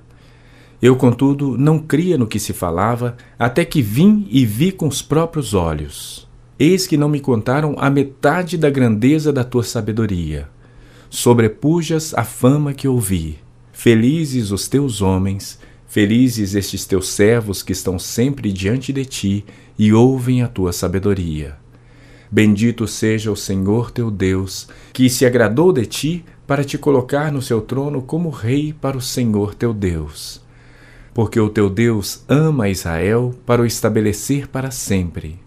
Eu, 0.79 0.95
contudo, 0.95 1.57
não 1.57 1.79
cria 1.79 2.15
no 2.15 2.27
que 2.27 2.39
se 2.39 2.53
falava, 2.53 3.17
até 3.37 3.65
que 3.65 3.81
vim 3.81 4.27
e 4.29 4.45
vi 4.45 4.71
com 4.71 4.87
os 4.87 5.01
próprios 5.01 5.55
olhos. 5.55 6.27
Eis 6.59 6.85
que 6.85 6.95
não 6.95 7.09
me 7.09 7.19
contaram 7.19 7.75
a 7.79 7.89
metade 7.89 8.55
da 8.55 8.69
grandeza 8.69 9.33
da 9.33 9.43
tua 9.43 9.63
sabedoria. 9.63 10.47
Sobrepujas 11.09 12.13
a 12.13 12.23
fama 12.23 12.71
que 12.71 12.87
ouvi. 12.87 13.39
Felizes 13.81 14.51
os 14.51 14.67
teus 14.67 15.01
homens, 15.01 15.57
Felizes 15.87 16.53
estes 16.53 16.85
teus 16.85 17.07
servos 17.07 17.63
que 17.63 17.71
estão 17.71 17.97
sempre 17.97 18.51
diante 18.51 18.91
de 18.91 19.05
ti 19.05 19.45
e 19.77 19.93
ouvem 19.93 20.43
a 20.43 20.49
tua 20.49 20.73
sabedoria. 20.73 21.55
Bendito 22.29 22.85
seja 22.85 23.31
o 23.31 23.37
Senhor 23.37 23.89
teu 23.89 24.11
Deus, 24.11 24.67
que 24.91 25.09
se 25.09 25.25
agradou 25.25 25.71
de 25.71 25.85
ti 25.85 26.25
para 26.45 26.65
te 26.65 26.77
colocar 26.77 27.31
no 27.31 27.41
seu 27.41 27.61
trono 27.61 28.01
como 28.01 28.29
rei 28.29 28.73
para 28.73 28.97
o 28.97 29.01
Senhor 29.01 29.55
teu 29.55 29.73
Deus. 29.73 30.41
Porque 31.13 31.39
o 31.39 31.49
teu 31.49 31.69
Deus 31.69 32.25
ama 32.27 32.67
Israel 32.67 33.33
para 33.45 33.61
o 33.61 33.65
estabelecer 33.65 34.49
para 34.49 34.71
sempre. 34.71 35.39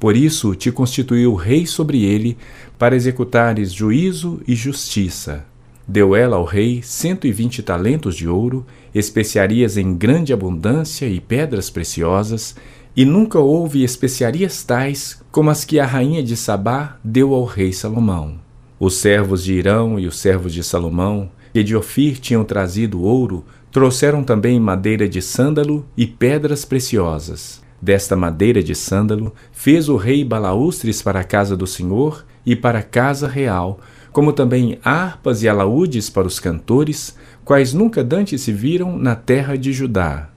Por 0.00 0.16
isso 0.16 0.56
te 0.56 0.72
constituiu 0.72 1.36
rei 1.36 1.64
sobre 1.66 2.02
ele, 2.02 2.36
para 2.76 2.96
executares 2.96 3.72
juízo 3.72 4.42
e 4.44 4.56
justiça. 4.56 5.46
Deu 5.88 6.16
ela 6.16 6.36
ao 6.36 6.44
rei 6.44 6.82
cento 6.82 7.26
e 7.26 7.32
vinte 7.32 7.62
talentos 7.62 8.16
de 8.16 8.28
ouro, 8.28 8.66
especiarias 8.94 9.76
em 9.76 9.94
grande 9.94 10.32
abundância 10.32 11.06
e 11.06 11.20
pedras 11.20 11.70
preciosas, 11.70 12.56
e 12.96 13.04
nunca 13.04 13.38
houve 13.38 13.84
especiarias 13.84 14.64
tais 14.64 15.22
como 15.30 15.50
as 15.50 15.64
que 15.64 15.78
a 15.78 15.86
rainha 15.86 16.22
de 16.22 16.36
Sabá 16.36 16.96
deu 17.04 17.34
ao 17.34 17.44
rei 17.44 17.72
Salomão. 17.72 18.34
Os 18.80 18.96
servos 18.96 19.44
de 19.44 19.52
Irão 19.52 19.98
e 19.98 20.06
os 20.06 20.18
servos 20.18 20.52
de 20.52 20.64
Salomão, 20.64 21.30
que 21.52 21.62
de 21.62 21.76
Ofir 21.76 22.18
tinham 22.18 22.42
trazido 22.42 23.02
ouro, 23.02 23.44
trouxeram 23.70 24.24
também 24.24 24.58
madeira 24.58 25.08
de 25.08 25.22
sândalo 25.22 25.86
e 25.96 26.06
pedras 26.06 26.64
preciosas. 26.64 27.62
Desta 27.80 28.16
madeira 28.16 28.62
de 28.62 28.74
sândalo 28.74 29.32
fez 29.52 29.88
o 29.88 29.96
rei 29.96 30.24
balaústres 30.24 31.00
para 31.00 31.20
a 31.20 31.24
casa 31.24 31.56
do 31.56 31.66
Senhor 31.66 32.24
e 32.44 32.56
para 32.56 32.78
a 32.78 32.82
casa 32.82 33.28
real, 33.28 33.78
como 34.16 34.32
também 34.32 34.78
harpas 34.82 35.42
e 35.42 35.48
alaúdes 35.48 36.08
para 36.08 36.26
os 36.26 36.40
cantores, 36.40 37.18
quais 37.44 37.74
nunca 37.74 38.02
dantes 38.02 38.40
se 38.40 38.50
viram 38.50 38.96
na 38.96 39.14
terra 39.14 39.58
de 39.58 39.74
Judá. 39.74 40.30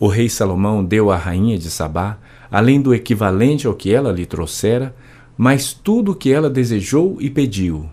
O 0.00 0.08
rei 0.08 0.30
Salomão 0.30 0.82
deu 0.82 1.10
à 1.10 1.16
rainha 1.18 1.58
de 1.58 1.70
Sabá, 1.70 2.16
além 2.50 2.80
do 2.80 2.94
equivalente 2.94 3.66
ao 3.66 3.74
que 3.74 3.92
ela 3.92 4.12
lhe 4.12 4.24
trouxera, 4.24 4.96
mais 5.36 5.74
tudo 5.74 6.12
o 6.12 6.14
que 6.14 6.32
ela 6.32 6.48
desejou 6.48 7.18
e 7.20 7.28
pediu. 7.28 7.84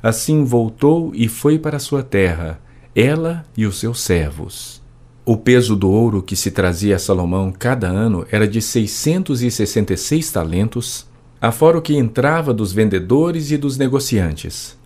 Assim 0.00 0.44
voltou 0.44 1.10
e 1.12 1.26
foi 1.26 1.58
para 1.58 1.80
sua 1.80 2.04
terra, 2.04 2.60
ela 2.94 3.44
e 3.56 3.66
os 3.66 3.80
seus 3.80 4.00
servos. 4.00 4.80
O 5.26 5.36
peso 5.36 5.74
do 5.74 5.90
ouro 5.90 6.22
que 6.22 6.36
se 6.36 6.52
trazia 6.52 6.94
a 6.94 7.00
Salomão 7.00 7.50
cada 7.50 7.88
ano 7.88 8.24
era 8.30 8.46
de 8.46 8.62
seiscentos 8.62 9.42
e 9.42 9.50
sessenta 9.50 9.92
e 9.92 9.96
seis 9.96 10.30
talentos, 10.30 11.04
afora 11.40 11.78
o 11.78 11.82
que 11.82 11.96
entrava 11.96 12.54
dos 12.54 12.72
vendedores 12.72 13.50
e 13.50 13.56
dos 13.56 13.76
negociantes. 13.76 14.83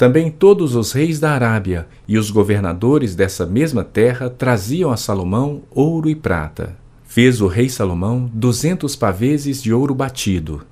Também 0.00 0.30
todos 0.30 0.76
os 0.76 0.92
reis 0.92 1.20
da 1.20 1.32
Arábia 1.32 1.86
e 2.08 2.16
os 2.16 2.30
governadores 2.30 3.14
dessa 3.14 3.44
mesma 3.44 3.84
terra 3.84 4.30
traziam 4.30 4.90
a 4.90 4.96
Salomão 4.96 5.60
ouro 5.70 6.08
e 6.08 6.14
prata. 6.14 6.74
Fez 7.04 7.42
o 7.42 7.46
rei 7.46 7.68
Salomão 7.68 8.30
duzentos 8.32 8.96
paveses 8.96 9.62
de 9.62 9.74
ouro 9.74 9.94
batido. 9.94 10.62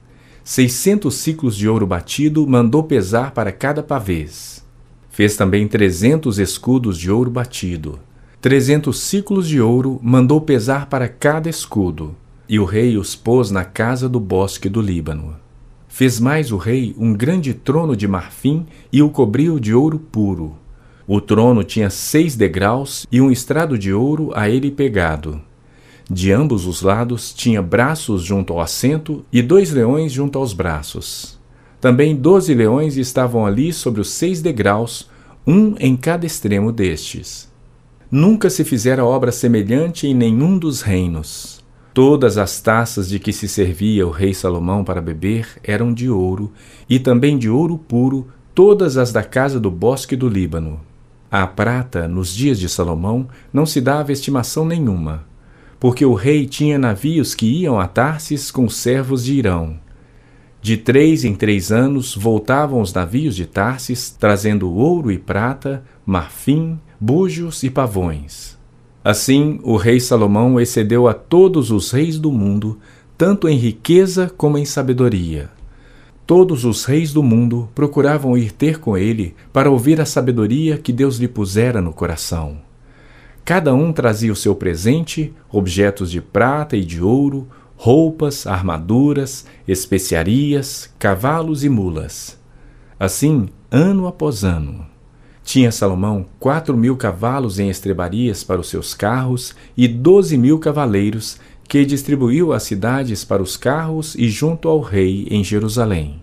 Seiscentos 0.42 1.16
ciclos 1.16 1.54
de 1.54 1.68
ouro 1.68 1.86
batido 1.86 2.46
mandou 2.46 2.82
pesar 2.84 3.32
para 3.32 3.52
cada 3.52 3.82
pavês. 3.82 4.64
Fez 5.10 5.36
também 5.36 5.68
trezentos 5.68 6.38
escudos 6.38 6.96
de 6.96 7.10
ouro 7.10 7.30
batido. 7.30 7.98
Trezentos 8.40 8.98
ciclos 8.98 9.46
de 9.46 9.60
ouro 9.60 10.00
mandou 10.02 10.40
pesar 10.40 10.86
para 10.86 11.06
cada 11.06 11.50
escudo. 11.50 12.16
E 12.48 12.58
o 12.58 12.64
rei 12.64 12.96
os 12.96 13.14
pôs 13.14 13.50
na 13.50 13.66
casa 13.66 14.08
do 14.08 14.20
bosque 14.20 14.70
do 14.70 14.80
Líbano. 14.80 15.36
Fez 15.88 16.20
mais 16.20 16.52
o 16.52 16.56
rei 16.56 16.94
um 16.98 17.12
grande 17.12 17.54
trono 17.54 17.96
de 17.96 18.06
marfim 18.06 18.66
e 18.92 19.02
o 19.02 19.08
cobriu 19.08 19.58
de 19.58 19.74
ouro 19.74 19.98
puro. 19.98 20.54
O 21.06 21.20
trono 21.20 21.64
tinha 21.64 21.88
seis 21.88 22.36
degraus 22.36 23.06
e 23.10 23.20
um 23.20 23.30
estrado 23.30 23.78
de 23.78 23.92
ouro 23.92 24.30
a 24.34 24.48
ele 24.48 24.70
pegado. 24.70 25.40
De 26.10 26.30
ambos 26.30 26.66
os 26.66 26.82
lados 26.82 27.32
tinha 27.32 27.62
braços 27.62 28.22
junto 28.22 28.52
ao 28.52 28.60
assento 28.60 29.24
e 29.32 29.42
dois 29.42 29.72
leões 29.72 30.12
junto 30.12 30.38
aos 30.38 30.52
braços. 30.52 31.38
Também 31.80 32.14
doze 32.14 32.54
leões 32.54 32.96
estavam 32.96 33.46
ali 33.46 33.72
sobre 33.72 34.00
os 34.00 34.10
seis 34.10 34.42
degraus, 34.42 35.08
um 35.46 35.74
em 35.78 35.96
cada 35.96 36.26
extremo 36.26 36.72
destes. 36.72 37.48
Nunca 38.10 38.50
se 38.50 38.64
fizera 38.64 39.04
obra 39.04 39.30
semelhante 39.30 40.06
em 40.06 40.14
nenhum 40.14 40.58
dos 40.58 40.82
reinos. 40.82 41.57
Todas 41.98 42.38
as 42.38 42.60
taças 42.60 43.08
de 43.08 43.18
que 43.18 43.32
se 43.32 43.48
servia 43.48 44.06
o 44.06 44.10
rei 44.12 44.32
Salomão 44.32 44.84
para 44.84 45.02
beber 45.02 45.48
eram 45.64 45.92
de 45.92 46.08
ouro, 46.08 46.52
e 46.88 46.96
também 46.96 47.36
de 47.36 47.50
ouro 47.50 47.76
puro, 47.76 48.28
todas 48.54 48.96
as 48.96 49.10
da 49.10 49.24
casa 49.24 49.58
do 49.58 49.68
bosque 49.68 50.14
do 50.14 50.28
Líbano. 50.28 50.80
A 51.28 51.44
prata, 51.44 52.06
nos 52.06 52.32
dias 52.32 52.60
de 52.60 52.68
Salomão, 52.68 53.26
não 53.52 53.66
se 53.66 53.80
dava 53.80 54.12
estimação 54.12 54.64
nenhuma, 54.64 55.24
porque 55.80 56.06
o 56.06 56.14
rei 56.14 56.46
tinha 56.46 56.78
navios 56.78 57.34
que 57.34 57.62
iam 57.62 57.80
a 57.80 57.88
Tarsis 57.88 58.52
com 58.52 58.66
os 58.66 58.76
servos 58.76 59.24
de 59.24 59.34
Irão. 59.34 59.76
De 60.62 60.76
três 60.76 61.24
em 61.24 61.34
três 61.34 61.72
anos 61.72 62.14
voltavam 62.14 62.80
os 62.80 62.92
navios 62.92 63.34
de 63.34 63.44
Tarsis, 63.44 64.08
trazendo 64.08 64.72
ouro 64.72 65.10
e 65.10 65.18
prata, 65.18 65.82
marfim, 66.06 66.78
bujos 67.00 67.64
e 67.64 67.70
pavões. 67.70 68.47
Assim, 69.08 69.58
o 69.62 69.78
rei 69.78 69.98
Salomão 70.00 70.60
excedeu 70.60 71.08
a 71.08 71.14
todos 71.14 71.70
os 71.70 71.90
reis 71.92 72.18
do 72.18 72.30
mundo, 72.30 72.78
tanto 73.16 73.48
em 73.48 73.56
riqueza 73.56 74.30
como 74.36 74.58
em 74.58 74.66
sabedoria. 74.66 75.48
Todos 76.26 76.66
os 76.66 76.84
reis 76.84 77.10
do 77.10 77.22
mundo 77.22 77.70
procuravam 77.74 78.36
ir 78.36 78.52
ter 78.52 78.78
com 78.78 78.98
ele 78.98 79.34
para 79.50 79.70
ouvir 79.70 79.98
a 79.98 80.04
sabedoria 80.04 80.76
que 80.76 80.92
Deus 80.92 81.16
lhe 81.16 81.26
pusera 81.26 81.80
no 81.80 81.90
coração. 81.90 82.58
Cada 83.46 83.74
um 83.74 83.94
trazia 83.94 84.30
o 84.30 84.36
seu 84.36 84.54
presente, 84.54 85.32
objetos 85.50 86.10
de 86.10 86.20
prata 86.20 86.76
e 86.76 86.84
de 86.84 87.02
ouro, 87.02 87.48
roupas, 87.76 88.46
armaduras, 88.46 89.46
especiarias, 89.66 90.92
cavalos 90.98 91.64
e 91.64 91.70
mulas. 91.70 92.38
Assim, 93.00 93.48
ano 93.70 94.06
após 94.06 94.44
ano. 94.44 94.84
Tinha 95.48 95.72
Salomão 95.72 96.26
quatro 96.38 96.76
mil 96.76 96.94
cavalos 96.94 97.58
em 97.58 97.70
estrebarias 97.70 98.44
para 98.44 98.60
os 98.60 98.68
seus 98.68 98.92
carros 98.92 99.54
e 99.74 99.88
doze 99.88 100.36
mil 100.36 100.58
cavaleiros, 100.58 101.38
que 101.66 101.86
distribuiu 101.86 102.52
as 102.52 102.64
cidades 102.64 103.24
para 103.24 103.42
os 103.42 103.56
carros 103.56 104.14
e 104.14 104.28
junto 104.28 104.68
ao 104.68 104.78
rei 104.78 105.26
em 105.30 105.42
Jerusalém. 105.42 106.20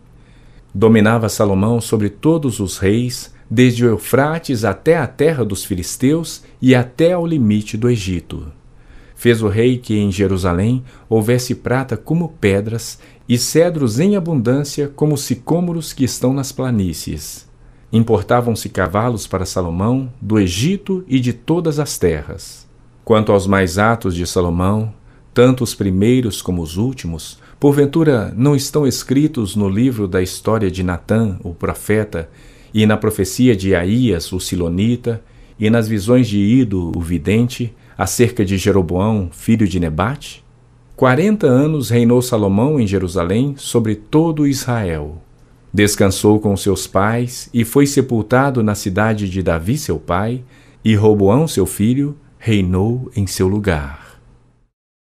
Dominava 0.71 1.27
Salomão 1.27 1.81
sobre 1.81 2.07
todos 2.07 2.59
os 2.59 2.77
reis, 2.77 3.33
desde 3.49 3.83
o 3.83 3.89
Eufrates 3.89 4.63
até 4.63 4.95
a 4.95 5.07
terra 5.07 5.43
dos 5.43 5.65
filisteus 5.65 6.43
e 6.61 6.75
até 6.75 7.13
ao 7.13 7.25
limite 7.25 7.75
do 7.75 7.89
Egito. 7.89 8.45
Fez 9.15 9.41
o 9.41 9.47
rei 9.47 9.79
que 9.79 9.97
em 9.97 10.11
Jerusalém 10.11 10.83
houvesse 11.09 11.55
prata 11.55 11.97
como 11.97 12.29
pedras 12.29 12.99
e 13.27 13.39
cedros 13.39 13.99
em 13.99 14.15
abundância 14.15 14.87
como 14.87 15.17
sicômoros 15.17 15.93
que 15.93 16.03
estão 16.03 16.31
nas 16.31 16.51
planícies. 16.51 17.54
Importavam-se 17.91 18.69
cavalos 18.69 19.27
para 19.27 19.45
Salomão 19.45 20.11
do 20.21 20.39
Egito 20.39 21.03
e 21.07 21.19
de 21.19 21.31
todas 21.33 21.79
as 21.79 21.97
terras. 21.97 22.67
Quanto 23.03 23.31
aos 23.31 23.45
mais 23.45 23.77
atos 23.77 24.15
de 24.15 24.25
Salomão, 24.25 24.93
tanto 25.33 25.63
os 25.63 25.75
primeiros 25.75 26.41
como 26.41 26.61
os 26.61 26.77
últimos, 26.77 27.39
porventura 27.59 28.33
não 28.35 28.55
estão 28.55 28.87
escritos 28.87 29.55
no 29.55 29.69
livro 29.69 30.07
da 30.07 30.21
história 30.21 30.71
de 30.71 30.83
Natã, 30.83 31.37
o 31.43 31.53
profeta, 31.53 32.29
e 32.73 32.85
na 32.85 32.97
profecia 32.97 33.55
de 33.55 33.73
Aías, 33.75 34.31
o 34.33 34.39
silonita, 34.39 35.23
e 35.59 35.69
nas 35.69 35.87
visões 35.87 36.27
de 36.27 36.37
Ido, 36.37 36.91
o 36.95 36.99
vidente, 36.99 37.73
acerca 37.97 38.43
de 38.43 38.57
Jeroboão, 38.57 39.29
filho 39.31 39.67
de 39.67 39.79
Nebate? 39.79 40.43
Quarenta 40.95 41.47
anos 41.47 41.89
reinou 41.89 42.21
Salomão 42.21 42.79
em 42.79 42.87
Jerusalém 42.87 43.55
sobre 43.57 43.95
todo 43.95 44.47
Israel. 44.47 45.21
Descansou 45.75 46.39
com 46.39 46.55
seus 46.55 46.87
pais 46.87 47.49
e 47.53 47.65
foi 47.65 47.85
sepultado 47.85 48.63
na 48.63 48.75
cidade 48.75 49.29
de 49.29 49.43
Davi, 49.43 49.77
seu 49.77 49.99
pai, 49.99 50.41
e 50.85 50.95
Roboão, 50.95 51.49
seu 51.49 51.65
filho, 51.65 52.15
reinou 52.39 53.11
em 53.13 53.27
seu 53.27 53.45
lugar. 53.49 54.04